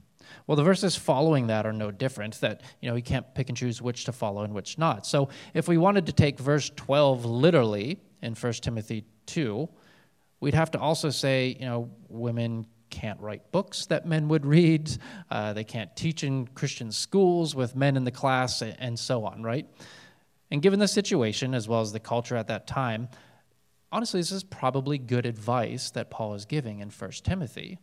Well, 0.46 0.56
the 0.56 0.62
verses 0.62 0.96
following 0.96 1.46
that 1.48 1.66
are 1.66 1.72
no 1.72 1.90
different, 1.90 2.40
that, 2.40 2.62
you 2.80 2.88
know, 2.88 2.96
you 2.96 3.02
can't 3.02 3.34
pick 3.34 3.48
and 3.48 3.56
choose 3.56 3.80
which 3.80 4.04
to 4.04 4.12
follow 4.12 4.42
and 4.42 4.54
which 4.54 4.78
not. 4.78 5.06
So 5.06 5.28
if 5.54 5.68
we 5.68 5.78
wanted 5.78 6.06
to 6.06 6.12
take 6.12 6.38
verse 6.38 6.70
12 6.76 7.24
literally 7.24 8.00
in 8.22 8.34
1 8.34 8.52
Timothy 8.54 9.04
2, 9.26 9.68
we'd 10.40 10.54
have 10.54 10.70
to 10.72 10.78
also 10.78 11.10
say, 11.10 11.56
you 11.58 11.66
know, 11.66 11.90
women 12.08 12.66
can't 12.90 13.20
write 13.20 13.50
books 13.52 13.86
that 13.86 14.06
men 14.06 14.28
would 14.28 14.44
read, 14.44 14.90
uh, 15.30 15.52
they 15.52 15.64
can't 15.64 15.94
teach 15.96 16.22
in 16.22 16.46
Christian 16.48 16.92
schools 16.92 17.54
with 17.54 17.74
men 17.74 17.96
in 17.96 18.04
the 18.04 18.10
class, 18.10 18.62
and 18.62 18.98
so 18.98 19.24
on, 19.24 19.42
right? 19.42 19.66
And 20.50 20.60
given 20.60 20.78
the 20.78 20.86
situation, 20.88 21.54
as 21.54 21.66
well 21.66 21.80
as 21.80 21.92
the 21.92 22.00
culture 22.00 22.36
at 22.36 22.48
that 22.48 22.66
time, 22.66 23.08
honestly, 23.90 24.20
this 24.20 24.30
is 24.30 24.44
probably 24.44 24.98
good 24.98 25.24
advice 25.24 25.90
that 25.92 26.10
Paul 26.10 26.34
is 26.34 26.44
giving 26.44 26.80
in 26.80 26.90
1 26.90 27.10
Timothy 27.24 27.78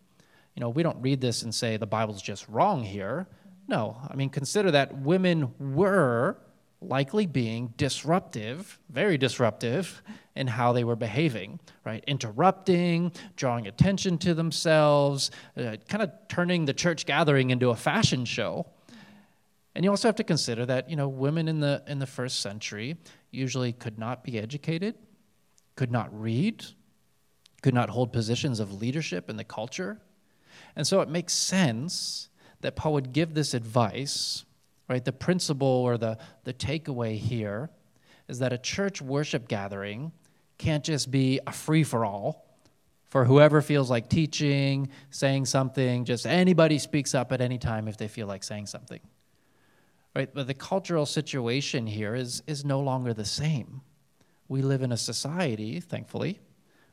you 0.60 0.66
know, 0.66 0.70
we 0.72 0.84
don't 0.84 1.02
read 1.02 1.22
this 1.22 1.44
and 1.44 1.56
say 1.56 1.78
the 1.78 1.88
Bible's 1.88 2.22
just 2.22 2.46
wrong 2.50 2.84
here. 2.84 3.28
No, 3.70 3.96
I 4.10 4.16
mean, 4.18 4.30
consider 4.30 4.72
that 4.72 4.94
women 4.94 5.54
were 5.58 6.36
likely 6.82 7.26
being 7.26 7.74
disruptive, 7.78 8.78
very 8.90 9.18
disruptive, 9.18 10.04
in 10.36 10.48
how 10.48 10.74
they 10.74 10.84
were 10.84 10.98
behaving, 10.98 11.62
right? 11.86 12.04
Interrupting, 12.08 13.14
drawing 13.38 13.68
attention 13.68 14.18
to 14.18 14.34
themselves, 14.34 15.32
uh, 15.56 15.78
kind 15.88 16.04
of 16.04 16.12
turning 16.28 16.66
the 16.66 16.74
church 16.74 17.06
gathering 17.06 17.52
into 17.52 17.70
a 17.70 17.76
fashion 17.76 18.26
show. 18.26 18.66
And 19.76 19.86
you 19.86 19.92
also 19.92 20.10
have 20.10 20.18
to 20.18 20.26
consider 20.26 20.66
that, 20.66 20.90
you 20.90 20.98
know, 20.98 21.08
women 21.08 21.48
in 21.48 21.62
the, 21.62 21.82
in 21.88 22.00
the 22.00 22.06
first 22.06 22.42
century 22.42 22.98
usually 23.32 23.72
could 23.72 23.98
not 23.98 24.26
be 24.26 24.38
educated, 24.38 24.96
could 25.78 25.90
not 25.90 26.10
read, 26.12 26.66
could 27.62 27.74
not 27.74 27.90
hold 27.90 28.12
positions 28.12 28.60
of 28.60 28.82
leadership 28.82 29.30
in 29.30 29.38
the 29.38 29.46
culture. 29.46 30.02
And 30.76 30.86
so 30.86 31.02
it 31.02 31.10
makes 31.10 31.34
sense 31.34 32.30
that 32.62 32.76
Paul 32.76 32.94
would 32.94 33.14
give 33.14 33.34
this 33.34 33.54
advice, 33.54 34.46
right? 34.88 35.04
The 35.04 35.14
principle 35.14 35.68
or 35.68 35.98
the, 35.98 36.18
the 36.44 36.54
takeaway 36.54 37.18
here 37.18 37.70
is 38.28 38.40
that 38.40 38.54
a 38.54 38.58
church 38.58 39.02
worship 39.02 39.48
gathering 39.48 40.12
can't 40.58 40.84
just 40.84 41.10
be 41.10 41.40
a 41.48 41.52
free 41.52 41.84
for 41.84 42.06
all 42.06 42.50
for 43.10 43.26
whoever 43.26 43.62
feels 43.62 43.90
like 43.90 44.08
teaching, 44.08 44.90
saying 45.10 45.46
something, 45.46 46.06
just 46.06 46.28
anybody 46.28 46.78
speaks 46.78 47.16
up 47.16 47.32
at 47.32 47.42
any 47.42 47.58
time 47.58 47.88
if 47.88 47.98
they 47.98 48.08
feel 48.08 48.28
like 48.28 48.44
saying 48.44 48.68
something. 48.68 49.00
Right? 50.16 50.30
But 50.32 50.48
the 50.48 50.54
cultural 50.54 51.06
situation 51.06 51.88
here 51.88 52.14
is, 52.16 52.44
is 52.46 52.64
no 52.64 52.80
longer 52.80 53.14
the 53.14 53.26
same. 53.26 53.82
We 54.48 54.62
live 54.62 54.84
in 54.84 54.92
a 54.92 54.98
society, 54.98 55.80
thankfully, 55.80 56.40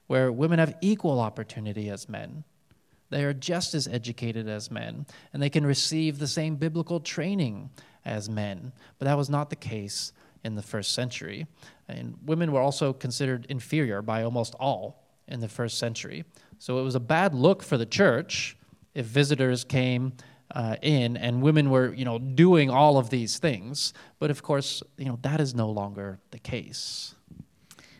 where 0.06 0.33
women 0.33 0.59
have 0.59 0.76
equal 0.80 1.21
opportunity 1.21 1.90
as 1.90 2.09
men 2.09 2.45
they 3.11 3.25
are 3.25 3.33
just 3.33 3.75
as 3.75 3.87
educated 3.87 4.49
as 4.49 4.71
men, 4.71 5.07
and 5.33 5.43
they 5.43 5.51
can 5.51 5.67
receive 5.67 6.19
the 6.19 6.27
same 6.27 6.57
biblical 6.57 7.01
training 7.01 7.71
as 8.05 8.29
men. 8.29 8.73
But 8.99 9.07
that 9.07 9.17
was 9.17 9.31
not 9.31 9.51
the 9.51 9.57
case 9.57 10.13
in 10.45 10.55
the 10.55 10.63
first 10.63 10.93
century. 10.95 11.47
And 11.89 12.17
women 12.25 12.53
were 12.53 12.61
also 12.61 12.93
considered 12.93 13.47
inferior 13.49 14.03
by 14.03 14.23
almost 14.23 14.55
all 14.61 15.05
in 15.29 15.41
the 15.41 15.49
first 15.49 15.79
century. 15.79 16.25
So 16.59 16.79
it 16.79 16.83
was 16.83 16.95
a 16.95 17.01
bad 17.01 17.35
look 17.35 17.63
for 17.63 17.77
the 17.77 17.87
church 17.87 18.57
if 18.95 19.07
visitors 19.07 19.65
came 19.65 20.13
uh, 20.55 20.77
in 20.83 21.17
and 21.17 21.43
women 21.43 21.71
were, 21.71 21.93
you 21.93 22.05
know, 22.05 22.19
doing 22.19 22.71
all 22.71 22.97
of 22.99 23.11
these 23.11 23.39
things. 23.39 23.93
But 24.19 24.31
of 24.31 24.43
course, 24.43 24.83
you 24.97 25.07
know, 25.07 25.19
that 25.23 25.41
is 25.41 25.55
no 25.55 25.69
longer 25.69 26.21
the 26.31 26.39
case. 26.39 27.15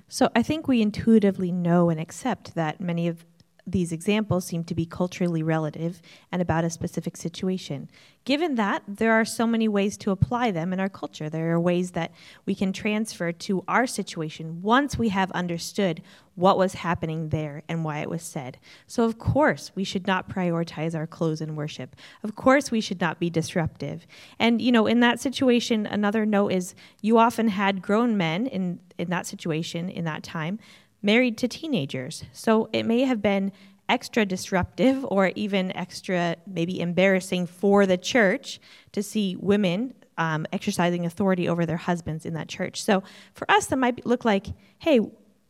So 0.09 0.31
I 0.37 0.43
think 0.43 0.69
we 0.69 0.81
intuitively 0.81 1.51
know 1.51 1.91
and 1.91 1.99
accept 1.99 2.55
that 2.55 2.81
many 2.81 3.09
of 3.09 3.27
these 3.66 3.90
examples 3.90 4.44
seem 4.44 4.62
to 4.64 4.75
be 4.75 4.87
culturally 4.87 5.42
relative 5.42 6.00
and 6.30 6.40
about 6.40 6.64
a 6.64 6.70
specific 6.70 7.16
situation. 7.16 7.90
Given 8.25 8.54
that, 8.56 8.82
there 8.87 9.12
are 9.12 9.25
so 9.25 9.46
many 9.46 9.66
ways 9.66 9.96
to 9.99 10.12
apply 10.12 10.52
them 10.52 10.73
in 10.73 10.78
our 10.78 10.88
culture. 10.88 11.28
There 11.28 11.52
are 11.52 11.61
ways 11.61 11.92
that 11.92 12.12
we 12.44 12.54
can 12.54 12.73
transfer 12.73 13.32
to 13.32 13.64
our 13.66 13.87
situation 13.87 14.62
once 14.62 14.96
we 14.96 15.08
have 15.08 15.32
understood 15.32 16.02
what 16.37 16.58
was 16.58 16.75
happening 16.75 17.30
there 17.30 17.62
and 17.68 17.85
why 17.85 18.00
it 18.00 18.11
was 18.11 18.23
said. 18.23 18.58
So, 18.87 19.04
of 19.04 19.18
course, 19.18 19.73
we 19.75 19.85
should 19.85 20.06
not 20.06 20.28
prioritize 20.28 20.94
our 20.94 21.06
clothes 21.06 21.40
in 21.40 21.56
worship. 21.56 21.96
Of 22.23 22.37
course, 22.37 22.70
we 22.70 22.80
should 22.80 23.00
not 23.00 23.18
be 23.18 23.30
disruptive. 23.30 24.06
And, 24.38 24.61
you 24.61 24.70
know, 24.70 24.87
in 24.87 25.00
that 25.00 25.18
situation, 25.18 25.87
another 25.87 26.26
note 26.26 26.52
is 26.52 26.75
you 27.00 27.18
often 27.18 27.49
had 27.49 27.82
grown 27.82 28.16
men 28.16 28.46
in, 28.46 28.80
in 28.99 29.11
that 29.11 29.26
situation, 29.26 29.88
in 29.88 30.04
that 30.04 30.23
time, 30.23 30.58
married 31.07 31.39
to 31.39 31.49
teenagers. 31.49 32.25
So 32.33 32.69
it 32.73 32.85
may 32.85 33.03
have 33.03 33.23
been 33.23 33.53
extra 33.89 34.27
disruptive 34.27 35.07
or 35.09 35.31
even 35.37 35.75
extra 35.77 36.37
maybe 36.47 36.81
embarrassing 36.81 37.47
for 37.47 37.87
the 37.87 37.97
church 37.97 38.61
to 38.93 39.03
see 39.03 39.37
women 39.37 39.95
um, 40.19 40.47
exercising 40.53 41.07
authority 41.07 41.49
over 41.49 41.65
their 41.65 41.77
husbands 41.77 42.27
in 42.27 42.35
that 42.35 42.49
church. 42.49 42.83
So 42.83 43.05
for 43.35 43.49
us, 43.51 43.67
that 43.67 43.77
might 43.77 44.05
look 44.05 44.25
like, 44.25 44.47
hey, 44.79 45.01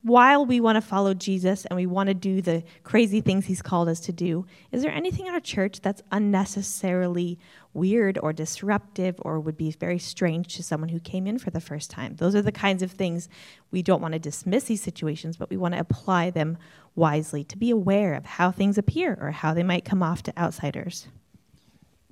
while 0.07 0.47
we 0.47 0.61
want 0.61 0.77
to 0.77 0.81
follow 0.81 1.15
Jesus 1.15 1.65
and 1.65 1.77
we 1.77 1.85
want 1.85 2.07
to 2.07 2.15
do 2.15 2.41
the 2.41 2.63
crazy 2.85 3.21
things 3.21 3.45
he's 3.45 3.61
called 3.61 3.89
us 3.89 3.99
to 3.99 4.13
do, 4.13 4.47
is 4.71 4.83
there 4.83 4.93
anything 4.93 5.27
in 5.27 5.35
our 5.35 5.41
church 5.41 5.81
that's 5.81 6.01
unnecessarily 6.13 7.41
weird 7.75 8.17
or 8.23 8.33
disruptive 8.33 9.17
or 9.23 9.41
would 9.41 9.57
be 9.57 9.73
very 9.73 9.99
strange 9.99 10.55
to 10.55 10.63
someone 10.63 10.91
who 10.91 11.01
came 11.01 11.27
in 11.27 11.41
for 11.41 11.51
the 11.51 11.61
first 11.61 11.91
time? 11.91 12.15
Those 12.15 12.37
are 12.37 12.43
the 12.43 12.53
kinds 12.53 12.85
of 12.85 12.93
things 12.93 13.29
we 13.73 13.83
don't 13.83 14.01
want 14.01 14.13
to 14.13 14.21
dismiss 14.21 14.65
these 14.65 14.81
situations, 14.81 15.37
but 15.37 15.51
we 15.51 15.57
want 15.57 15.75
to 15.75 15.81
apply 15.81 16.31
them 16.31 16.57
wisely 16.95 17.43
to 17.43 17.59
be 17.59 17.71
aware 17.71 18.15
of 18.15 18.25
how 18.25 18.53
things 18.53 18.79
appear 18.79 19.19
or 19.21 19.33
how 19.33 19.55
they 19.55 19.65
might 19.65 19.85
come 19.85 20.05
off 20.05 20.23
to 20.23 20.39
outsiders. 20.39 21.09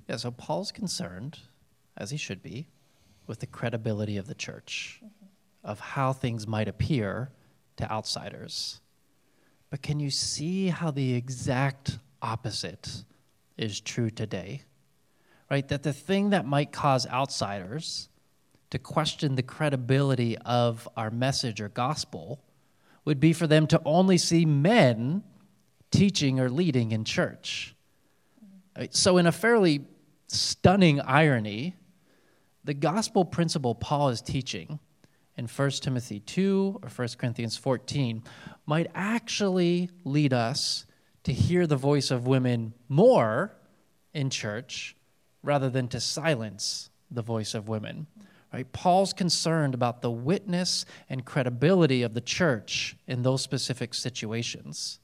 Yeah, 0.09 0.17
so 0.17 0.31
Paul's 0.31 0.73
concerned, 0.73 1.39
as 1.95 2.11
he 2.11 2.17
should 2.17 2.43
be, 2.43 2.67
with 3.25 3.39
the 3.39 3.47
credibility 3.47 4.17
of 4.17 4.27
the 4.27 4.35
church, 4.35 4.99
mm-hmm. 5.01 5.27
of 5.63 5.79
how 5.79 6.11
things 6.11 6.45
might 6.45 6.67
appear 6.67 7.31
to 7.77 7.91
outsiders. 7.91 8.79
But 9.69 9.81
can 9.81 9.99
you 9.99 10.09
see 10.09 10.67
how 10.67 10.91
the 10.91 11.13
exact 11.13 11.99
opposite 12.21 13.03
is 13.57 13.79
true 13.79 14.09
today? 14.09 14.61
Right? 15.49 15.67
That 15.67 15.83
the 15.83 15.93
thing 15.93 16.31
that 16.31 16.45
might 16.45 16.71
cause 16.71 17.05
outsiders 17.07 18.09
to 18.71 18.79
question 18.79 19.35
the 19.35 19.43
credibility 19.43 20.37
of 20.39 20.87
our 20.97 21.11
message 21.11 21.61
or 21.61 21.69
gospel 21.69 22.41
would 23.05 23.19
be 23.19 23.33
for 23.33 23.47
them 23.47 23.67
to 23.67 23.81
only 23.85 24.17
see 24.17 24.45
men 24.45 25.23
teaching 25.91 26.39
or 26.39 26.49
leading 26.49 26.91
in 26.91 27.05
church. 27.05 27.75
So, 28.89 29.17
in 29.17 29.27
a 29.27 29.31
fairly 29.31 29.85
stunning 30.27 30.99
irony, 31.01 31.75
the 32.63 32.73
gospel 32.73 33.23
principle 33.23 33.75
Paul 33.75 34.09
is 34.09 34.21
teaching 34.21 34.79
in 35.37 35.47
1 35.47 35.69
Timothy 35.71 36.19
2 36.19 36.79
or 36.81 36.89
1 36.89 37.07
Corinthians 37.17 37.57
14 37.57 38.23
might 38.65 38.87
actually 38.95 39.89
lead 40.03 40.33
us 40.33 40.85
to 41.23 41.33
hear 41.33 41.67
the 41.67 41.75
voice 41.75 42.11
of 42.11 42.27
women 42.27 42.73
more 42.87 43.55
in 44.13 44.29
church 44.29 44.95
rather 45.43 45.69
than 45.69 45.87
to 45.89 45.99
silence 45.99 46.89
the 47.11 47.21
voice 47.21 47.53
of 47.53 47.67
women. 47.67 48.07
Right? 48.53 48.71
Paul's 48.71 49.11
concerned 49.11 49.73
about 49.73 50.01
the 50.01 50.11
witness 50.11 50.85
and 51.09 51.25
credibility 51.25 52.03
of 52.03 52.13
the 52.13 52.21
church 52.21 52.95
in 53.07 53.21
those 53.21 53.41
specific 53.41 53.93
situations. 53.93 54.99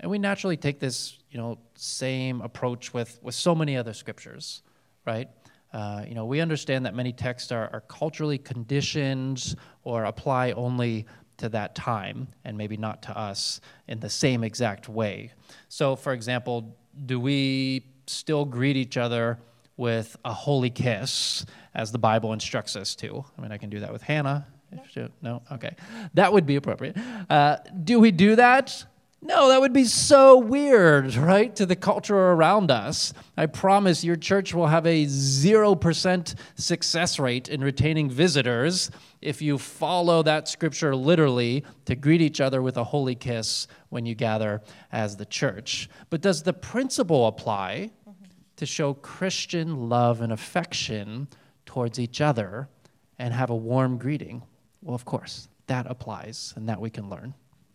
And 0.00 0.10
we 0.10 0.18
naturally 0.18 0.56
take 0.56 0.80
this, 0.80 1.18
you 1.30 1.38
know, 1.38 1.58
same 1.76 2.40
approach 2.40 2.92
with, 2.92 3.20
with 3.22 3.36
so 3.36 3.54
many 3.54 3.76
other 3.76 3.92
scriptures, 3.92 4.62
right? 5.06 5.28
Uh, 5.72 6.04
you 6.06 6.14
know, 6.14 6.26
we 6.26 6.40
understand 6.40 6.84
that 6.84 6.94
many 6.94 7.12
texts 7.12 7.50
are, 7.50 7.70
are 7.72 7.82
culturally 7.88 8.38
conditioned 8.38 9.54
or 9.84 10.04
apply 10.04 10.52
only 10.52 11.06
to 11.38 11.48
that 11.48 11.74
time 11.74 12.28
and 12.44 12.56
maybe 12.56 12.76
not 12.76 13.02
to 13.02 13.18
us 13.18 13.60
in 13.88 13.98
the 14.00 14.10
same 14.10 14.44
exact 14.44 14.88
way. 14.88 15.32
So, 15.68 15.96
for 15.96 16.12
example, 16.12 16.76
do 17.06 17.18
we 17.18 17.86
still 18.06 18.44
greet 18.44 18.76
each 18.76 18.96
other 18.96 19.38
with 19.76 20.16
a 20.24 20.32
holy 20.32 20.70
kiss 20.70 21.46
as 21.74 21.90
the 21.90 21.98
Bible 21.98 22.32
instructs 22.32 22.76
us 22.76 22.94
to? 22.96 23.24
I 23.36 23.40
mean, 23.40 23.50
I 23.50 23.56
can 23.56 23.70
do 23.70 23.80
that 23.80 23.92
with 23.92 24.02
Hannah. 24.02 24.46
No, 24.96 25.08
no? 25.20 25.42
okay. 25.52 25.74
That 26.14 26.32
would 26.32 26.46
be 26.46 26.56
appropriate. 26.56 26.96
Uh, 27.28 27.56
do 27.82 27.98
we 27.98 28.10
do 28.10 28.36
that? 28.36 28.84
No, 29.24 29.50
that 29.50 29.60
would 29.60 29.72
be 29.72 29.84
so 29.84 30.36
weird, 30.36 31.14
right, 31.14 31.54
to 31.54 31.64
the 31.64 31.76
culture 31.76 32.16
around 32.16 32.72
us. 32.72 33.14
I 33.36 33.46
promise 33.46 34.02
your 34.02 34.16
church 34.16 34.52
will 34.52 34.66
have 34.66 34.84
a 34.84 35.04
0% 35.06 36.34
success 36.56 37.18
rate 37.20 37.48
in 37.48 37.60
retaining 37.60 38.10
visitors 38.10 38.90
if 39.20 39.40
you 39.40 39.58
follow 39.58 40.24
that 40.24 40.48
scripture 40.48 40.96
literally 40.96 41.64
to 41.84 41.94
greet 41.94 42.20
each 42.20 42.40
other 42.40 42.62
with 42.62 42.76
a 42.76 42.82
holy 42.82 43.14
kiss 43.14 43.68
when 43.90 44.06
you 44.06 44.16
gather 44.16 44.60
as 44.90 45.16
the 45.16 45.26
church. 45.26 45.88
But 46.10 46.20
does 46.20 46.42
the 46.42 46.52
principle 46.52 47.28
apply 47.28 47.92
to 48.56 48.66
show 48.66 48.94
Christian 48.94 49.88
love 49.88 50.20
and 50.20 50.32
affection 50.32 51.28
towards 51.64 52.00
each 52.00 52.20
other 52.20 52.68
and 53.20 53.32
have 53.32 53.50
a 53.50 53.56
warm 53.56 53.98
greeting? 53.98 54.42
Well, 54.82 54.96
of 54.96 55.04
course, 55.04 55.46
that 55.68 55.86
applies 55.88 56.52
and 56.56 56.68
that 56.68 56.80
we 56.80 56.90
can 56.90 57.08
learn. 57.08 57.34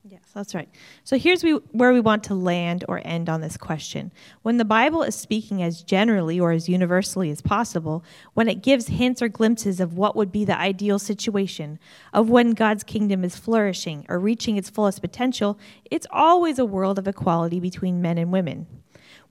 Yes, 0.10 0.22
that's 0.34 0.56
right. 0.56 0.70
So 1.04 1.18
here's 1.18 1.44
we, 1.44 1.54
where 1.72 1.92
we 1.92 2.00
want 2.00 2.24
to 2.26 2.34
land 2.34 2.86
or 2.88 3.02
end 3.04 3.28
on 3.28 3.42
this 3.42 3.58
question. 3.58 4.14
When 4.42 4.56
the 4.56 4.64
Bible 4.64 5.04
is 5.04 5.16
speaking 5.16 5.62
as 5.62 5.84
generally 5.84 6.40
or 6.40 6.54
as 6.54 6.70
universally 6.70 7.30
as 7.30 7.42
possible, 7.42 8.06
when 8.34 8.48
it 8.48 8.64
gives 8.64 8.88
hints 8.88 9.22
or 9.22 9.28
glimpses 9.28 9.82
of 9.82 9.98
what 9.98 10.16
would 10.16 10.32
be 10.32 10.46
the 10.46 10.58
ideal 10.58 10.98
situation, 10.98 11.78
of 12.14 12.30
when 12.30 12.52
God's 12.52 12.84
kingdom 12.84 13.26
is 13.26 13.36
flourishing 13.36 14.06
or 14.08 14.18
reaching 14.18 14.56
its 14.56 14.70
fullest 14.70 15.02
potential, 15.02 15.60
it's 15.92 16.08
always 16.10 16.58
a 16.58 16.66
world 16.66 16.98
of 16.98 17.08
equality 17.08 17.60
between 17.60 18.02
men 18.02 18.18
and 18.18 18.32
women 18.32 18.66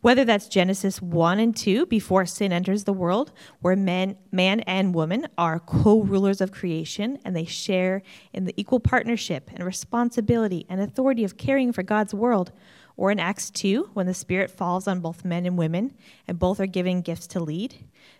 whether 0.06 0.24
that's 0.24 0.46
Genesis 0.46 1.02
1 1.02 1.40
and 1.40 1.56
2, 1.56 1.86
before 1.86 2.24
sin 2.26 2.52
enters 2.52 2.84
the 2.84 2.92
world, 2.92 3.32
where 3.60 3.74
men, 3.74 4.16
man 4.30 4.60
and 4.60 4.94
woman 4.94 5.26
are 5.36 5.58
co 5.58 6.00
rulers 6.00 6.40
of 6.40 6.52
creation 6.52 7.18
and 7.24 7.34
they 7.34 7.44
share 7.44 8.02
in 8.32 8.44
the 8.44 8.54
equal 8.56 8.78
partnership 8.78 9.50
and 9.52 9.66
responsibility 9.66 10.64
and 10.68 10.80
authority 10.80 11.24
of 11.24 11.36
caring 11.36 11.72
for 11.72 11.82
God's 11.82 12.14
world, 12.14 12.52
or 12.96 13.10
in 13.10 13.18
Acts 13.18 13.50
2, 13.50 13.90
when 13.94 14.06
the 14.06 14.14
Spirit 14.14 14.48
falls 14.48 14.86
on 14.86 15.00
both 15.00 15.24
men 15.24 15.44
and 15.44 15.58
women 15.58 15.92
and 16.28 16.38
both 16.38 16.60
are 16.60 16.66
given 16.66 17.02
gifts 17.02 17.26
to 17.26 17.40
lead. 17.40 17.74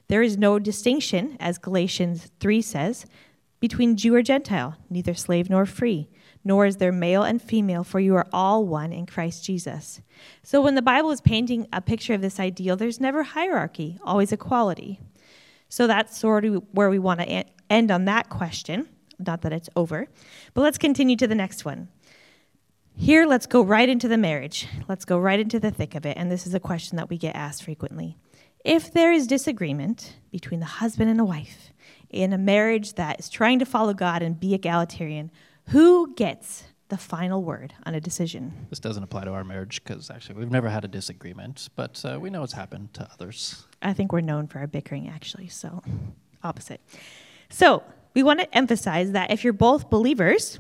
There 0.09 0.23
is 0.23 0.37
no 0.37 0.59
distinction, 0.59 1.37
as 1.39 1.57
Galatians 1.57 2.33
3 2.41 2.63
says, 2.63 3.07
between 3.61 3.97
Jew 3.97 4.13
or 4.13 4.23
Gentile, 4.23 4.75
neither 4.91 5.15
slave 5.15 5.49
nor 5.49 5.65
free 5.65 6.09
nor 6.47 6.65
is 6.65 6.77
there 6.77 6.93
male 6.93 7.25
and 7.25 7.43
female, 7.43 7.83
for 7.83 7.99
you 7.99 8.15
are 8.15 8.29
all 8.33 8.65
one 8.65 8.93
in 8.93 9.05
Christ 9.05 9.45
Jesus. 9.45 10.01
So 10.45 10.63
when 10.63 10.77
the 10.77 10.81
Bible 10.81 11.11
is 11.11 11.21
painting 11.21 11.67
a 11.73 11.81
picture 11.81 12.15
of 12.15 12.21
this 12.21 12.39
ideal, 12.39 12.77
there's 12.77 13.01
never 13.01 13.25
hierarchy, 13.25 13.99
always 14.05 14.31
equality. 14.31 15.01
So 15.69 15.89
that's 15.89 16.17
sort 16.17 16.45
of 16.45 16.63
where 16.71 16.89
we 16.89 17.01
want 17.01 17.19
to 17.19 17.45
end 17.69 17.91
on 17.91 18.05
that 18.05 18.29
question. 18.29 18.89
Not 19.19 19.43
that 19.43 19.53
it's 19.53 19.69
over, 19.75 20.07
but 20.55 20.61
let's 20.61 20.79
continue 20.79 21.17
to 21.17 21.27
the 21.27 21.35
next 21.35 21.65
one. 21.65 21.89
Here, 22.95 23.27
let's 23.27 23.47
go 23.47 23.61
right 23.61 23.89
into 23.89 24.07
the 24.07 24.17
marriage. 24.17 24.69
Let's 24.89 25.05
go 25.05 25.19
right 25.19 25.41
into 25.41 25.59
the 25.59 25.73
thick 25.73 25.97
of 25.97 26.07
it. 26.07 26.17
And 26.17 26.31
this 26.31 26.47
is 26.47 26.55
a 26.55 26.61
question 26.61 26.97
that 26.97 27.11
we 27.11 27.19
get 27.19 27.35
asked 27.35 27.65
frequently. 27.65 28.17
If 28.65 28.93
there 28.93 29.13
is 29.13 29.27
disagreement 29.27 30.15
between 30.31 30.61
the 30.61 30.67
husband 30.67 31.11
and 31.11 31.21
a 31.21 31.25
wife 31.25 31.73
in 32.09 32.33
a 32.33 32.39
marriage 32.39 32.95
that 32.95 33.19
is 33.19 33.29
trying 33.29 33.59
to 33.59 33.67
follow 33.67 33.95
God 33.95 34.23
and 34.23 34.39
be 34.39 34.55
egalitarian, 34.55 35.33
who 35.69 36.15
gets 36.15 36.65
the 36.89 36.97
final 36.97 37.43
word 37.43 37.75
on 37.85 37.95
a 37.95 38.01
decision? 38.01 38.67
This 38.71 38.79
doesn't 38.79 39.03
apply 39.03 39.25
to 39.25 39.33
our 39.33 39.45
marriage 39.45 39.83
because 39.83 40.11
actually 40.11 40.37
we've 40.37 40.51
never 40.51 40.69
had 40.69 40.85
a 40.85 40.89
disagreement, 40.89 41.69
but 41.75 42.03
uh, 42.05 42.19
we 42.21 42.31
know 42.31 42.43
it's 42.43 42.53
happened 42.53 42.95
to 42.95 43.09
others. 43.13 43.67
I 43.83 43.93
think 43.93 44.13
we're 44.13 44.21
known 44.21 44.47
for 44.47 44.61
our 44.61 44.67
bickering, 44.67 45.09
actually, 45.09 45.49
so 45.49 45.83
opposite. 46.43 46.81
So 47.49 47.83
we 48.15 48.23
want 48.23 48.41
to 48.41 48.57
emphasize 48.57 49.13
that 49.13 49.31
if 49.31 49.45
you're 49.45 49.53
both 49.53 49.91
believers, 49.91 50.59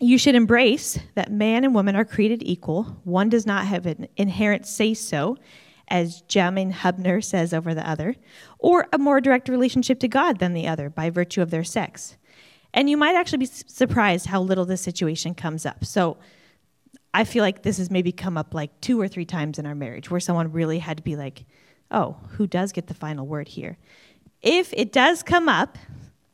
you 0.00 0.18
should 0.18 0.34
embrace 0.34 0.98
that 1.14 1.30
man 1.30 1.64
and 1.64 1.74
woman 1.74 1.94
are 1.94 2.04
created 2.04 2.42
equal. 2.42 3.00
One 3.04 3.28
does 3.28 3.46
not 3.46 3.66
have 3.66 3.86
an 3.86 4.08
inherent 4.16 4.66
say 4.66 4.94
so, 4.94 5.36
as 5.88 6.22
Jamin 6.22 6.72
Hubner 6.72 7.22
says 7.22 7.54
over 7.54 7.74
the 7.74 7.88
other, 7.88 8.16
or 8.58 8.86
a 8.92 8.98
more 8.98 9.20
direct 9.20 9.48
relationship 9.48 10.00
to 10.00 10.08
God 10.08 10.38
than 10.40 10.54
the 10.54 10.66
other 10.66 10.90
by 10.90 11.10
virtue 11.10 11.42
of 11.42 11.50
their 11.50 11.64
sex. 11.64 12.16
And 12.74 12.90
you 12.90 12.96
might 12.96 13.14
actually 13.14 13.38
be 13.38 13.46
surprised 13.46 14.26
how 14.26 14.42
little 14.42 14.64
this 14.64 14.82
situation 14.82 15.34
comes 15.34 15.64
up. 15.64 15.84
So 15.84 16.18
I 17.14 17.22
feel 17.22 17.42
like 17.42 17.62
this 17.62 17.78
has 17.78 17.88
maybe 17.88 18.10
come 18.10 18.36
up 18.36 18.52
like 18.52 18.78
two 18.80 19.00
or 19.00 19.06
three 19.06 19.24
times 19.24 19.60
in 19.60 19.64
our 19.64 19.76
marriage 19.76 20.10
where 20.10 20.18
someone 20.18 20.50
really 20.50 20.80
had 20.80 20.96
to 20.96 21.02
be 21.02 21.14
like, 21.14 21.44
oh, 21.92 22.16
who 22.30 22.48
does 22.48 22.72
get 22.72 22.88
the 22.88 22.94
final 22.94 23.26
word 23.26 23.46
here? 23.46 23.78
If 24.42 24.72
it 24.72 24.92
does 24.92 25.22
come 25.22 25.48
up, 25.48 25.78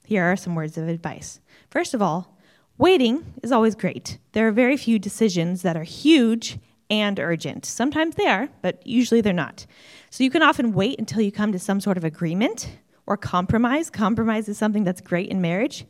here 0.07 0.24
are 0.24 0.37
some 0.37 0.55
words 0.55 0.79
of 0.79 0.88
advice. 0.88 1.40
First 1.68 1.92
of 1.92 2.00
all, 2.00 2.38
waiting 2.79 3.35
is 3.42 3.53
always 3.53 3.74
great. 3.74 4.16
There 4.33 4.48
are 4.48 4.53
very 4.53 4.79
few 4.79 4.98
decisions 4.98 5.61
that 5.61 5.76
are 5.76 5.85
huge 5.85 6.59
and 6.88 7.20
urgent. 7.20 7.66
Sometimes 7.66 8.14
they 8.14 8.26
are, 8.26 8.48
but 8.62 8.85
usually 8.87 9.20
they're 9.20 9.35
not. 9.35 9.66
So 10.09 10.24
you 10.24 10.31
can 10.31 10.42
often 10.42 10.72
wait 10.72 10.98
until 10.98 11.20
you 11.20 11.31
come 11.31 11.53
to 11.53 11.59
some 11.59 11.81
sort 11.81 11.98
of 11.98 12.05
agreement 12.05 12.70
or 13.07 13.18
compromise. 13.18 13.90
Compromise 13.90 14.48
is 14.48 14.57
something 14.57 14.85
that's 14.85 15.03
great 15.03 15.29
in 15.29 15.42
marriage 15.42 15.85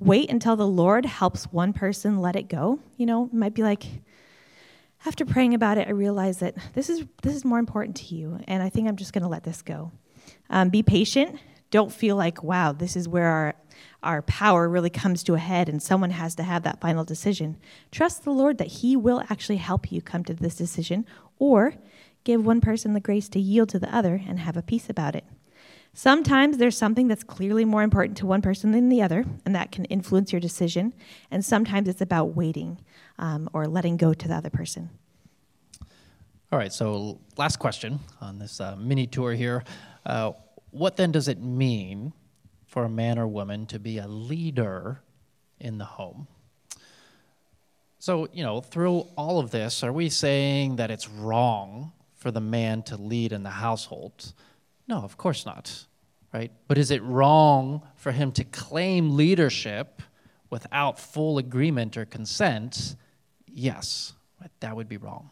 wait 0.00 0.30
until 0.30 0.56
the 0.56 0.66
Lord 0.66 1.04
helps 1.04 1.44
one 1.44 1.72
person 1.72 2.20
let 2.20 2.34
it 2.34 2.48
go. 2.48 2.80
You 2.96 3.06
know, 3.06 3.26
it 3.26 3.34
might 3.34 3.54
be 3.54 3.62
like, 3.62 3.84
after 5.06 5.24
praying 5.24 5.54
about 5.54 5.78
it, 5.78 5.86
I 5.86 5.92
realized 5.92 6.40
that 6.40 6.56
this 6.74 6.90
is 6.90 7.04
this 7.22 7.34
is 7.34 7.44
more 7.44 7.58
important 7.58 7.96
to 7.98 8.14
you, 8.14 8.40
and 8.48 8.62
I 8.62 8.68
think 8.68 8.88
I'm 8.88 8.96
just 8.96 9.12
going 9.12 9.22
to 9.22 9.28
let 9.28 9.44
this 9.44 9.62
go. 9.62 9.92
Um, 10.48 10.68
be 10.68 10.82
patient. 10.82 11.38
Don't 11.70 11.92
feel 11.92 12.16
like, 12.16 12.42
wow, 12.42 12.72
this 12.72 12.96
is 12.96 13.08
where 13.08 13.28
our 13.28 13.54
our 14.02 14.22
power 14.22 14.68
really 14.68 14.90
comes 14.90 15.22
to 15.24 15.34
a 15.34 15.38
head, 15.38 15.68
and 15.68 15.82
someone 15.82 16.10
has 16.10 16.34
to 16.34 16.42
have 16.42 16.64
that 16.64 16.80
final 16.80 17.04
decision. 17.04 17.56
Trust 17.90 18.24
the 18.24 18.32
Lord 18.32 18.58
that 18.58 18.66
He 18.66 18.96
will 18.96 19.22
actually 19.30 19.56
help 19.56 19.90
you 19.92 20.02
come 20.02 20.24
to 20.24 20.34
this 20.34 20.54
decision, 20.54 21.06
or 21.38 21.74
give 22.24 22.44
one 22.44 22.60
person 22.60 22.92
the 22.92 23.00
grace 23.00 23.28
to 23.30 23.40
yield 23.40 23.70
to 23.70 23.78
the 23.78 23.94
other 23.94 24.20
and 24.26 24.38
have 24.40 24.56
a 24.56 24.62
peace 24.62 24.90
about 24.90 25.16
it. 25.16 25.24
Sometimes 25.92 26.58
there's 26.58 26.76
something 26.76 27.08
that's 27.08 27.24
clearly 27.24 27.64
more 27.64 27.82
important 27.82 28.16
to 28.18 28.26
one 28.26 28.42
person 28.42 28.70
than 28.70 28.88
the 28.88 29.02
other, 29.02 29.24
and 29.44 29.54
that 29.54 29.72
can 29.72 29.84
influence 29.86 30.32
your 30.32 30.40
decision. 30.40 30.94
And 31.30 31.44
sometimes 31.44 31.88
it's 31.88 32.00
about 32.00 32.36
waiting 32.36 32.78
um, 33.18 33.50
or 33.52 33.66
letting 33.66 33.96
go 33.96 34.14
to 34.14 34.28
the 34.28 34.34
other 34.34 34.50
person. 34.50 34.90
All 36.52 36.58
right, 36.58 36.72
so 36.72 37.20
last 37.36 37.58
question 37.58 38.00
on 38.20 38.38
this 38.38 38.60
uh, 38.60 38.76
mini 38.76 39.06
tour 39.06 39.34
here. 39.34 39.64
Uh, 40.06 40.32
what 40.70 40.96
then 40.96 41.12
does 41.12 41.28
it 41.28 41.40
mean 41.40 42.12
for 42.66 42.84
a 42.84 42.88
man 42.88 43.18
or 43.18 43.26
woman 43.26 43.66
to 43.66 43.78
be 43.78 43.98
a 43.98 44.06
leader 44.06 45.00
in 45.58 45.78
the 45.78 45.84
home? 45.84 46.28
So, 47.98 48.28
you 48.32 48.42
know, 48.42 48.60
through 48.60 49.00
all 49.16 49.38
of 49.38 49.50
this, 49.50 49.82
are 49.82 49.92
we 49.92 50.08
saying 50.08 50.76
that 50.76 50.90
it's 50.90 51.08
wrong 51.08 51.92
for 52.16 52.30
the 52.30 52.40
man 52.40 52.82
to 52.84 52.96
lead 52.96 53.32
in 53.32 53.42
the 53.42 53.50
household? 53.50 54.32
No, 54.90 54.98
of 54.98 55.16
course 55.16 55.46
not. 55.46 55.86
Right? 56.34 56.52
But 56.66 56.76
is 56.76 56.90
it 56.90 57.02
wrong 57.02 57.82
for 57.94 58.12
him 58.12 58.32
to 58.32 58.44
claim 58.44 59.16
leadership 59.16 60.02
without 60.50 60.98
full 60.98 61.38
agreement 61.38 61.96
or 61.96 62.04
consent? 62.04 62.96
Yes, 63.46 64.12
that 64.58 64.74
would 64.74 64.88
be 64.88 64.96
wrong. 64.96 65.30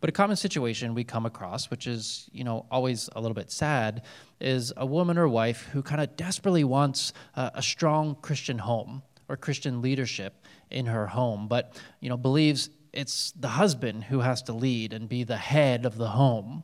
But 0.00 0.10
a 0.10 0.12
common 0.12 0.36
situation 0.36 0.94
we 0.94 1.04
come 1.04 1.26
across, 1.26 1.70
which 1.70 1.86
is, 1.86 2.28
you 2.32 2.44
know, 2.44 2.66
always 2.70 3.08
a 3.16 3.20
little 3.20 3.34
bit 3.34 3.50
sad, 3.50 4.02
is 4.40 4.72
a 4.76 4.86
woman 4.86 5.18
or 5.18 5.26
wife 5.26 5.68
who 5.72 5.82
kind 5.82 6.00
of 6.00 6.14
desperately 6.16 6.64
wants 6.64 7.12
a, 7.34 7.50
a 7.56 7.62
strong 7.62 8.16
Christian 8.22 8.58
home 8.58 9.02
or 9.28 9.36
Christian 9.36 9.82
leadership 9.82 10.44
in 10.70 10.86
her 10.86 11.06
home, 11.06 11.48
but, 11.48 11.80
you 12.00 12.08
know, 12.08 12.16
believes 12.16 12.70
it's 12.92 13.32
the 13.32 13.48
husband 13.48 14.04
who 14.04 14.20
has 14.20 14.42
to 14.42 14.52
lead 14.52 14.92
and 14.92 15.08
be 15.08 15.24
the 15.24 15.38
head 15.38 15.86
of 15.86 15.96
the 15.96 16.08
home 16.08 16.62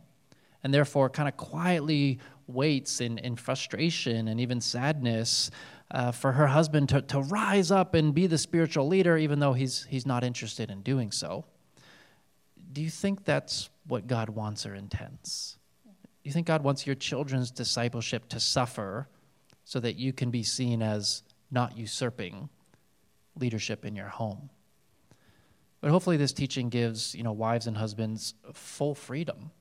and 0.62 0.72
therefore 0.74 1.08
kind 1.08 1.28
of 1.28 1.36
quietly 1.36 2.18
waits 2.46 3.00
in, 3.00 3.18
in 3.18 3.36
frustration 3.36 4.28
and 4.28 4.40
even 4.40 4.60
sadness 4.60 5.50
uh, 5.90 6.10
for 6.10 6.32
her 6.32 6.46
husband 6.46 6.88
to, 6.88 7.02
to 7.02 7.20
rise 7.20 7.70
up 7.70 7.94
and 7.94 8.14
be 8.14 8.26
the 8.26 8.38
spiritual 8.38 8.86
leader, 8.86 9.16
even 9.16 9.38
though 9.38 9.52
he's, 9.52 9.84
he's 9.88 10.06
not 10.06 10.24
interested 10.24 10.70
in 10.70 10.82
doing 10.82 11.10
so. 11.10 11.44
Do 12.72 12.82
you 12.82 12.90
think 12.90 13.24
that's 13.24 13.70
what 13.86 14.06
God 14.06 14.30
wants 14.30 14.66
or 14.66 14.74
intends? 14.74 15.58
Do 15.84 16.28
you 16.28 16.32
think 16.32 16.46
God 16.46 16.62
wants 16.62 16.86
your 16.86 16.96
children's 16.96 17.50
discipleship 17.50 18.28
to 18.30 18.40
suffer 18.40 19.08
so 19.64 19.80
that 19.80 19.96
you 19.96 20.12
can 20.12 20.30
be 20.30 20.42
seen 20.42 20.82
as 20.82 21.22
not 21.50 21.76
usurping 21.76 22.48
leadership 23.36 23.84
in 23.84 23.96
your 23.96 24.08
home? 24.08 24.50
But 25.80 25.90
hopefully, 25.90 26.16
this 26.16 26.32
teaching 26.32 26.68
gives 26.70 27.14
you 27.14 27.22
know 27.22 27.32
wives 27.32 27.66
and 27.66 27.76
husbands 27.76 28.34
full 28.52 28.94
freedom 28.94 29.52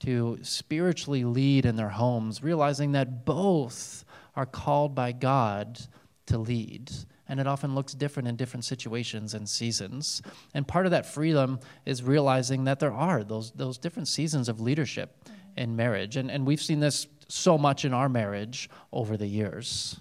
to 0.00 0.38
spiritually 0.42 1.24
lead 1.24 1.66
in 1.66 1.76
their 1.76 1.88
homes, 1.88 2.42
realizing 2.42 2.92
that 2.92 3.24
both 3.24 4.04
are 4.34 4.46
called 4.46 4.94
by 4.94 5.12
God 5.12 5.80
to 6.26 6.38
lead. 6.38 6.90
And 7.28 7.40
it 7.40 7.46
often 7.46 7.74
looks 7.74 7.92
different 7.92 8.28
in 8.28 8.36
different 8.36 8.64
situations 8.64 9.34
and 9.34 9.48
seasons. 9.48 10.22
And 10.54 10.66
part 10.66 10.86
of 10.86 10.92
that 10.92 11.06
freedom 11.06 11.58
is 11.84 12.02
realizing 12.02 12.64
that 12.64 12.78
there 12.78 12.92
are 12.92 13.24
those, 13.24 13.50
those 13.52 13.78
different 13.78 14.08
seasons 14.08 14.48
of 14.48 14.60
leadership 14.60 15.24
in 15.56 15.74
marriage. 15.74 16.16
And, 16.16 16.30
and 16.30 16.46
we've 16.46 16.60
seen 16.60 16.80
this 16.80 17.06
so 17.28 17.58
much 17.58 17.84
in 17.84 17.92
our 17.92 18.08
marriage 18.08 18.70
over 18.92 19.16
the 19.16 19.26
years. 19.26 19.98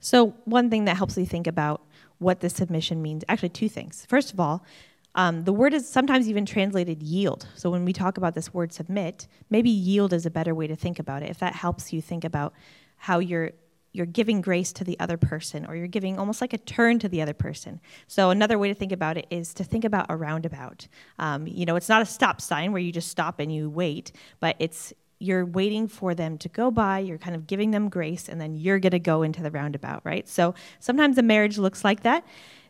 So, 0.00 0.34
one 0.44 0.70
thing 0.70 0.84
that 0.84 0.96
helps 0.96 1.16
me 1.16 1.24
think 1.24 1.46
about 1.46 1.82
what 2.18 2.40
this 2.40 2.54
submission 2.54 3.00
means 3.00 3.24
actually, 3.28 3.48
two 3.48 3.68
things. 3.68 4.04
First 4.08 4.32
of 4.32 4.40
all, 4.40 4.64
um, 5.14 5.44
the 5.44 5.52
word 5.52 5.74
is 5.74 5.88
sometimes 5.88 6.28
even 6.28 6.46
translated 6.46 7.02
yield. 7.02 7.48
So 7.54 7.70
when 7.70 7.84
we 7.84 7.92
talk 7.92 8.18
about 8.18 8.34
this 8.34 8.54
word 8.54 8.72
submit, 8.72 9.26
maybe 9.50 9.70
yield 9.70 10.12
is 10.12 10.26
a 10.26 10.30
better 10.30 10.54
way 10.54 10.66
to 10.66 10.76
think 10.76 10.98
about 10.98 11.22
it. 11.22 11.30
If 11.30 11.38
that 11.38 11.54
helps 11.54 11.92
you 11.92 12.00
think 12.00 12.24
about 12.24 12.52
how 12.96 13.18
you're 13.18 13.52
you're 13.92 14.06
giving 14.06 14.40
grace 14.40 14.72
to 14.74 14.84
the 14.84 14.98
other 15.00 15.16
person 15.16 15.64
or 15.66 15.74
you're 15.74 15.86
giving 15.86 16.18
almost 16.18 16.40
like 16.40 16.52
a 16.52 16.58
turn 16.58 16.98
to 16.98 17.08
the 17.08 17.22
other 17.22 17.32
person 17.32 17.80
so 18.06 18.30
another 18.30 18.58
way 18.58 18.68
to 18.68 18.74
think 18.74 18.92
about 18.92 19.16
it 19.16 19.26
is 19.30 19.54
to 19.54 19.64
think 19.64 19.84
about 19.84 20.06
a 20.08 20.16
roundabout 20.16 20.86
um, 21.18 21.46
you 21.46 21.64
know 21.64 21.74
it's 21.74 21.88
not 21.88 22.02
a 22.02 22.06
stop 22.06 22.40
sign 22.40 22.70
where 22.70 22.80
you 22.80 22.92
just 22.92 23.08
stop 23.08 23.40
and 23.40 23.52
you 23.52 23.70
wait 23.70 24.12
but 24.40 24.54
it's 24.58 24.92
you're 25.20 25.44
waiting 25.44 25.88
for 25.88 26.14
them 26.14 26.36
to 26.38 26.48
go 26.50 26.70
by 26.70 26.98
you're 26.98 27.18
kind 27.18 27.34
of 27.34 27.46
giving 27.46 27.70
them 27.70 27.88
grace 27.88 28.28
and 28.28 28.40
then 28.40 28.54
you're 28.54 28.78
going 28.78 28.92
to 28.92 28.98
go 28.98 29.22
into 29.22 29.42
the 29.42 29.50
roundabout 29.50 30.02
right 30.04 30.28
so 30.28 30.54
sometimes 30.80 31.16
a 31.18 31.22
marriage 31.22 31.58
looks 31.58 31.82
like 31.82 32.02
that 32.02 32.24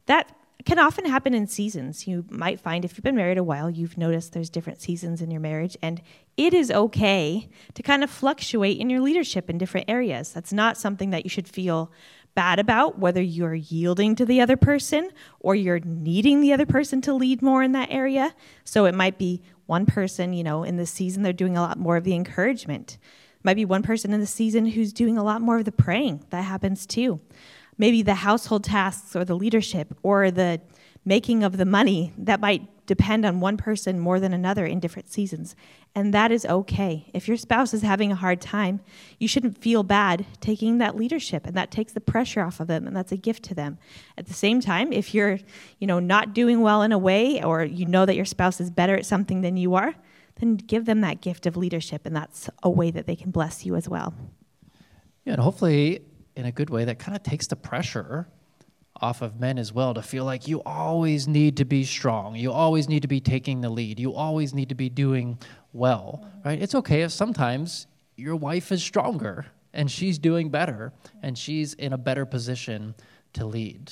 that 0.07 0.38
can 0.64 0.79
often 0.79 1.05
happen 1.05 1.35
in 1.35 1.47
seasons. 1.47 2.07
You 2.07 2.25
might 2.29 2.59
find 2.59 2.85
if 2.85 2.97
you've 2.97 3.05
been 3.05 3.14
married 3.14 3.38
a 3.38 3.44
while, 3.44 3.71
you've 3.71 3.97
noticed 3.97 4.33
there's 4.33 4.51
different 4.51 4.81
seasons 4.81 5.23
in 5.23 5.31
your 5.31 5.40
marriage, 5.40 5.77
and 5.83 6.03
it 6.37 6.53
is 6.53 6.71
okay 6.71 7.49
to 7.75 7.83
kind 7.83 8.03
of 8.03 8.11
fluctuate 8.11 8.79
in 8.79 8.90
your 8.90 9.01
leadership 9.01 9.49
in 9.49 9.59
different 9.59 9.88
areas. 9.88 10.33
That's 10.33 10.53
not 10.53 10.77
something 10.77 11.11
that 11.11 11.25
you 11.25 11.31
should 11.31 11.49
feel 11.49 11.92
bad 12.35 12.59
about, 12.59 12.99
whether 12.99 13.23
you're 13.23 13.55
yielding 13.55 14.14
to 14.16 14.25
the 14.25 14.40
other 14.40 14.57
person 14.57 15.11
or 15.40 15.55
you're 15.55 15.81
needing 15.81 16.40
the 16.40 16.53
other 16.53 16.66
person 16.66 17.01
to 17.03 17.12
lead 17.12 17.42
more 17.42 17.62
in 17.62 17.73
that 17.73 17.90
area. 17.90 18.35
So 18.64 18.85
it 18.85 18.94
might 18.94 19.18
be 19.18 19.42
one 19.66 19.87
person, 19.87 20.33
you 20.33 20.44
know, 20.44 20.62
in 20.62 20.77
the 20.77 20.87
season 20.87 21.23
they're 21.23 21.33
doing 21.33 21.57
a 21.57 21.62
lot 21.62 21.79
more 21.79 21.97
of 21.97 22.05
the 22.05 22.14
encouragement. 22.14 22.99
Might 23.42 23.55
be 23.55 23.64
one 23.64 23.83
person 23.83 24.12
in 24.12 24.21
the 24.21 24.27
season 24.27 24.66
who's 24.66 24.92
doing 24.92 25.18
a 25.18 25.25
lot 25.25 25.40
more 25.40 25.59
of 25.59 25.64
the 25.64 25.73
praying. 25.73 26.25
That 26.31 26.42
happens 26.42 26.87
too 26.87 27.21
maybe 27.79 28.03
the 28.03 28.17
household 28.17 28.64
tasks 28.64 29.17
or 29.17 29.25
the 29.25 29.37
leadership 29.37 29.97
or 30.03 30.31
the 30.31 30.61
making 31.05 31.43
of 31.43 31.57
the 31.57 31.64
money 31.64 32.12
that 32.19 32.41
might 32.41 32.69
depend 32.87 33.25
on 33.25 33.38
one 33.38 33.57
person 33.57 34.01
more 34.01 34.19
than 34.19 34.33
another 34.33 34.67
in 34.67 34.81
different 34.81 35.11
seasons. 35.12 35.55
And 35.95 36.12
that 36.14 36.33
is 36.33 36.45
okay. 36.47 37.11
If 37.12 37.29
your 37.29 37.37
spouse 37.37 37.75
is 37.75 37.83
having 37.83 38.11
a 38.11 38.17
hard 38.17 38.41
time, 38.41 38.81
you 39.19 39.29
shouldn't 39.29 39.59
feel 39.59 39.83
bad 39.83 40.27
taking 40.41 40.79
that 40.79 40.97
leadership 40.97 41.47
and 41.47 41.55
that 41.55 41.71
takes 41.71 41.93
the 41.93 42.01
pressure 42.01 42.41
off 42.41 42.61
of 42.61 42.67
them 42.67 42.87
and 42.87 42.97
that's 42.97 43.12
a 43.12 43.17
gift 43.17 43.43
to 43.45 43.55
them. 43.55 43.79
At 44.17 44.27
the 44.27 44.35
same 44.35 44.61
time, 44.61 44.93
if 44.93 45.14
you're, 45.14 45.38
you 45.79 45.87
know, 45.87 46.01
not 46.01 46.35
doing 46.35 46.62
well 46.62 46.83
in 46.83 46.93
a 46.93 46.99
way 46.99 47.43
or 47.43 47.62
you 47.62 47.87
know 47.87 48.07
that 48.07 48.17
your 48.17 48.25
spouse 48.25 48.61
is 48.61 48.71
better 48.71 48.97
at 48.97 49.07
something 49.07 49.43
than 49.43 49.57
you 49.57 49.75
are, 49.75 49.95
then 50.37 50.57
give 50.57 50.87
them 50.87 51.03
that 51.03 51.21
gift 51.21 51.47
of 51.47 51.57
leadership 51.57 52.07
and 52.07 52.17
that's 52.17 52.49
a 52.62 52.71
way 52.71 52.91
that 52.91 53.07
they 53.07 53.17
can 53.17 53.31
bless 53.31 53.67
you 53.67 53.77
as 53.77 53.88
well. 53.88 54.14
Yeah, 55.25 55.35
and 55.35 55.43
hopefully 55.43 56.01
in 56.38 56.46
a 56.46 56.53
good 56.53 56.70
way 56.70 56.85
that 56.85 57.01
kind 57.01 57.16
of 57.16 57.22
takes 57.24 57.48
the 57.48 57.57
pressure 57.57 58.29
off 59.01 59.22
of 59.22 59.40
men 59.40 59.59
as 59.59 59.72
well 59.72 59.92
to 59.92 60.01
feel 60.01 60.24
like 60.24 60.46
you 60.46 60.62
always 60.62 61.27
need 61.27 61.57
to 61.57 61.64
be 61.64 61.83
strong. 61.83 62.37
You 62.37 62.53
always 62.53 62.88
need 62.88 63.03
to 63.03 63.09
be 63.09 63.20
taking 63.20 63.61
the 63.61 63.68
lead. 63.68 63.98
You 63.98 64.14
always 64.14 64.55
need 64.55 64.68
to 64.68 64.77
be 64.77 64.88
doing 64.88 65.38
well, 65.72 66.24
right? 66.44 66.62
It's 66.62 66.77
okay 66.77 67.03
if 67.03 67.11
sometimes 67.11 67.88
your 68.16 68.37
wife 68.37 68.70
is 68.70 68.83
stronger 68.83 69.46
and 69.72 69.90
she's 69.90 70.16
doing 70.16 70.48
better 70.48 70.92
and 71.22 71.37
she's 71.37 71.74
in 71.74 71.92
a 71.92 71.98
better 71.98 72.24
position 72.24 72.94
to 73.33 73.44
lead. 73.44 73.90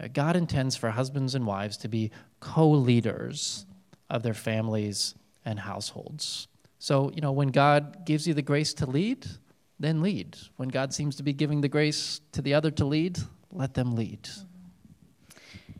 Uh, 0.00 0.06
God 0.12 0.36
intends 0.36 0.76
for 0.76 0.90
husbands 0.90 1.34
and 1.34 1.44
wives 1.44 1.76
to 1.78 1.88
be 1.88 2.12
co 2.38 2.70
leaders 2.70 3.66
of 4.08 4.22
their 4.22 4.34
families 4.34 5.16
and 5.44 5.58
households. 5.58 6.46
So, 6.78 7.10
you 7.14 7.20
know, 7.20 7.32
when 7.32 7.48
God 7.48 8.06
gives 8.06 8.28
you 8.28 8.34
the 8.34 8.42
grace 8.42 8.74
to 8.74 8.86
lead, 8.86 9.26
then 9.80 10.02
lead. 10.02 10.36
When 10.56 10.68
God 10.68 10.92
seems 10.92 11.16
to 11.16 11.22
be 11.22 11.32
giving 11.32 11.62
the 11.62 11.68
grace 11.68 12.20
to 12.32 12.42
the 12.42 12.54
other 12.54 12.70
to 12.72 12.84
lead, 12.84 13.18
let 13.50 13.74
them 13.74 13.96
lead. 13.96 14.28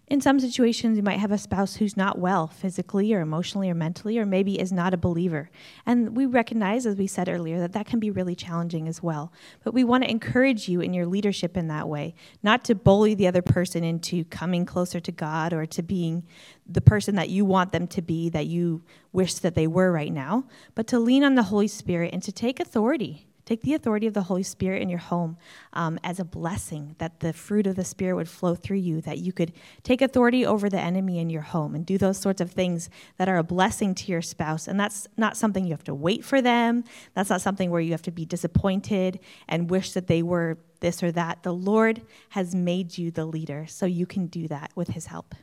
In 0.08 0.20
some 0.20 0.40
situations, 0.40 0.96
you 0.96 1.04
might 1.04 1.20
have 1.20 1.30
a 1.30 1.38
spouse 1.38 1.76
who's 1.76 1.96
not 1.96 2.18
well 2.18 2.48
physically 2.48 3.14
or 3.14 3.20
emotionally 3.20 3.70
or 3.70 3.76
mentally, 3.76 4.18
or 4.18 4.26
maybe 4.26 4.58
is 4.58 4.72
not 4.72 4.92
a 4.92 4.96
believer. 4.96 5.50
And 5.86 6.16
we 6.16 6.26
recognize, 6.26 6.84
as 6.84 6.96
we 6.96 7.06
said 7.06 7.28
earlier, 7.28 7.60
that 7.60 7.74
that 7.74 7.86
can 7.86 8.00
be 8.00 8.10
really 8.10 8.34
challenging 8.34 8.88
as 8.88 9.00
well. 9.00 9.32
But 9.62 9.72
we 9.72 9.84
want 9.84 10.02
to 10.02 10.10
encourage 10.10 10.68
you 10.68 10.80
in 10.80 10.92
your 10.94 11.06
leadership 11.06 11.56
in 11.56 11.68
that 11.68 11.88
way, 11.88 12.16
not 12.42 12.64
to 12.64 12.74
bully 12.74 13.14
the 13.14 13.28
other 13.28 13.40
person 13.40 13.84
into 13.84 14.24
coming 14.24 14.66
closer 14.66 14.98
to 14.98 15.12
God 15.12 15.52
or 15.52 15.64
to 15.66 15.80
being 15.80 16.24
the 16.66 16.80
person 16.80 17.14
that 17.14 17.28
you 17.28 17.44
want 17.44 17.70
them 17.70 17.86
to 17.86 18.02
be, 18.02 18.30
that 18.30 18.46
you 18.46 18.82
wish 19.12 19.34
that 19.34 19.54
they 19.54 19.68
were 19.68 19.92
right 19.92 20.12
now, 20.12 20.42
but 20.74 20.88
to 20.88 20.98
lean 20.98 21.22
on 21.22 21.36
the 21.36 21.44
Holy 21.44 21.68
Spirit 21.68 22.12
and 22.12 22.22
to 22.24 22.32
take 22.32 22.58
authority 22.58 23.28
Take 23.50 23.62
the 23.62 23.74
authority 23.74 24.06
of 24.06 24.14
the 24.14 24.22
Holy 24.22 24.44
Spirit 24.44 24.80
in 24.80 24.88
your 24.88 25.00
home 25.00 25.36
um, 25.72 25.98
as 26.04 26.20
a 26.20 26.24
blessing, 26.24 26.94
that 26.98 27.18
the 27.18 27.32
fruit 27.32 27.66
of 27.66 27.74
the 27.74 27.82
Spirit 27.84 28.14
would 28.14 28.28
flow 28.28 28.54
through 28.54 28.76
you, 28.76 29.00
that 29.00 29.18
you 29.18 29.32
could 29.32 29.52
take 29.82 30.00
authority 30.00 30.46
over 30.46 30.68
the 30.68 30.78
enemy 30.78 31.18
in 31.18 31.30
your 31.30 31.42
home 31.42 31.74
and 31.74 31.84
do 31.84 31.98
those 31.98 32.16
sorts 32.16 32.40
of 32.40 32.52
things 32.52 32.88
that 33.16 33.28
are 33.28 33.38
a 33.38 33.42
blessing 33.42 33.92
to 33.96 34.12
your 34.12 34.22
spouse. 34.22 34.68
And 34.68 34.78
that's 34.78 35.08
not 35.16 35.36
something 35.36 35.64
you 35.64 35.72
have 35.72 35.82
to 35.82 35.94
wait 35.96 36.24
for 36.24 36.40
them. 36.40 36.84
That's 37.14 37.28
not 37.28 37.40
something 37.40 37.72
where 37.72 37.80
you 37.80 37.90
have 37.90 38.02
to 38.02 38.12
be 38.12 38.24
disappointed 38.24 39.18
and 39.48 39.68
wish 39.68 39.94
that 39.94 40.06
they 40.06 40.22
were 40.22 40.56
this 40.78 41.02
or 41.02 41.10
that. 41.10 41.42
The 41.42 41.52
Lord 41.52 42.02
has 42.28 42.54
made 42.54 42.98
you 42.98 43.10
the 43.10 43.24
leader, 43.24 43.66
so 43.68 43.84
you 43.84 44.06
can 44.06 44.28
do 44.28 44.46
that 44.46 44.70
with 44.76 44.90
His 44.90 45.06
help. 45.06 45.34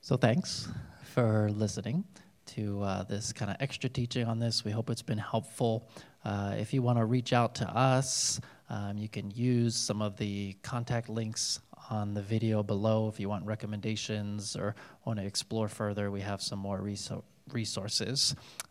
So, 0.00 0.16
thanks 0.16 0.68
for 1.04 1.50
listening 1.50 2.02
to 2.48 2.82
uh, 2.82 3.02
this 3.04 3.32
kind 3.32 3.50
of 3.50 3.56
extra 3.60 3.88
teaching 3.88 4.26
on 4.26 4.38
this. 4.38 4.64
We 4.64 4.70
hope 4.70 4.90
it's 4.90 5.02
been 5.02 5.18
helpful. 5.18 5.88
Uh, 6.24 6.54
if 6.58 6.72
you 6.72 6.82
want 6.82 6.98
to 6.98 7.04
reach 7.04 7.32
out 7.32 7.54
to 7.56 7.68
us, 7.68 8.40
um, 8.70 8.98
you 8.98 9.08
can 9.08 9.30
use 9.30 9.76
some 9.76 10.02
of 10.02 10.16
the 10.16 10.54
contact 10.62 11.08
links 11.08 11.60
on 11.90 12.14
the 12.14 12.22
video 12.22 12.62
below 12.62 13.08
if 13.08 13.18
you 13.18 13.28
want 13.28 13.44
recommendations 13.46 14.56
or 14.56 14.74
want 15.04 15.18
to 15.18 15.24
explore 15.24 15.68
further. 15.68 16.10
We 16.10 16.20
have 16.20 16.42
some 16.42 16.58
more 16.58 16.80
resources. 16.80 17.24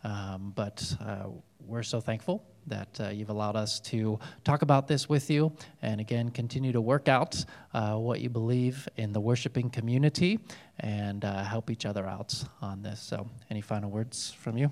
Um, 0.03 0.53
but 0.55 0.95
uh, 1.01 1.27
we're 1.59 1.83
so 1.83 1.99
thankful 1.99 2.43
that 2.67 2.99
uh, 2.99 3.09
you've 3.09 3.29
allowed 3.29 3.55
us 3.55 3.79
to 3.79 4.19
talk 4.43 4.61
about 4.61 4.87
this 4.87 5.09
with 5.09 5.29
you. 5.29 5.51
And 5.81 5.99
again, 5.99 6.29
continue 6.29 6.71
to 6.71 6.81
work 6.81 7.07
out 7.07 7.43
uh, 7.73 7.95
what 7.95 8.19
you 8.19 8.29
believe 8.29 8.87
in 8.97 9.13
the 9.13 9.21
worshiping 9.21 9.69
community 9.69 10.39
and 10.79 11.23
uh, 11.25 11.43
help 11.43 11.69
each 11.69 11.85
other 11.85 12.05
out 12.05 12.43
on 12.61 12.81
this. 12.81 12.99
So, 12.99 13.29
any 13.49 13.61
final 13.61 13.89
words 13.89 14.31
from 14.31 14.57
you? 14.57 14.71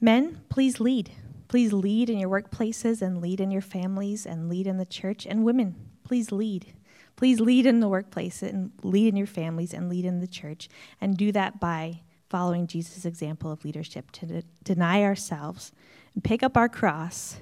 Men, 0.00 0.40
please 0.48 0.80
lead. 0.80 1.10
Please 1.48 1.72
lead 1.72 2.08
in 2.08 2.18
your 2.18 2.30
workplaces 2.30 3.02
and 3.02 3.20
lead 3.20 3.40
in 3.40 3.50
your 3.50 3.60
families 3.60 4.24
and 4.24 4.48
lead 4.48 4.66
in 4.66 4.78
the 4.78 4.86
church. 4.86 5.26
And 5.26 5.44
women, 5.44 5.74
please 6.04 6.32
lead. 6.32 6.74
Please 7.16 7.40
lead 7.40 7.66
in 7.66 7.80
the 7.80 7.88
workplace 7.88 8.42
and 8.42 8.70
lead 8.82 9.08
in 9.08 9.16
your 9.16 9.26
families 9.26 9.74
and 9.74 9.90
lead 9.90 10.04
in 10.04 10.20
the 10.20 10.26
church. 10.26 10.68
And 11.00 11.16
do 11.16 11.32
that 11.32 11.60
by 11.60 12.02
following 12.30 12.66
Jesus' 12.66 13.04
example 13.04 13.50
of 13.50 13.64
leadership 13.64 14.10
to 14.12 14.26
de- 14.26 14.42
deny 14.62 15.02
ourselves 15.02 15.72
and 16.14 16.24
pick 16.24 16.42
up 16.42 16.56
our 16.56 16.68
cross 16.68 17.40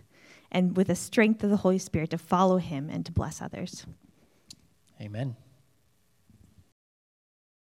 and 0.50 0.76
with 0.76 0.86
the 0.86 0.96
strength 0.96 1.44
of 1.44 1.50
the 1.50 1.58
Holy 1.58 1.78
Spirit 1.78 2.10
to 2.10 2.18
follow 2.18 2.56
him 2.56 2.88
and 2.90 3.04
to 3.06 3.12
bless 3.12 3.40
others. 3.42 3.86
Amen. 5.00 5.36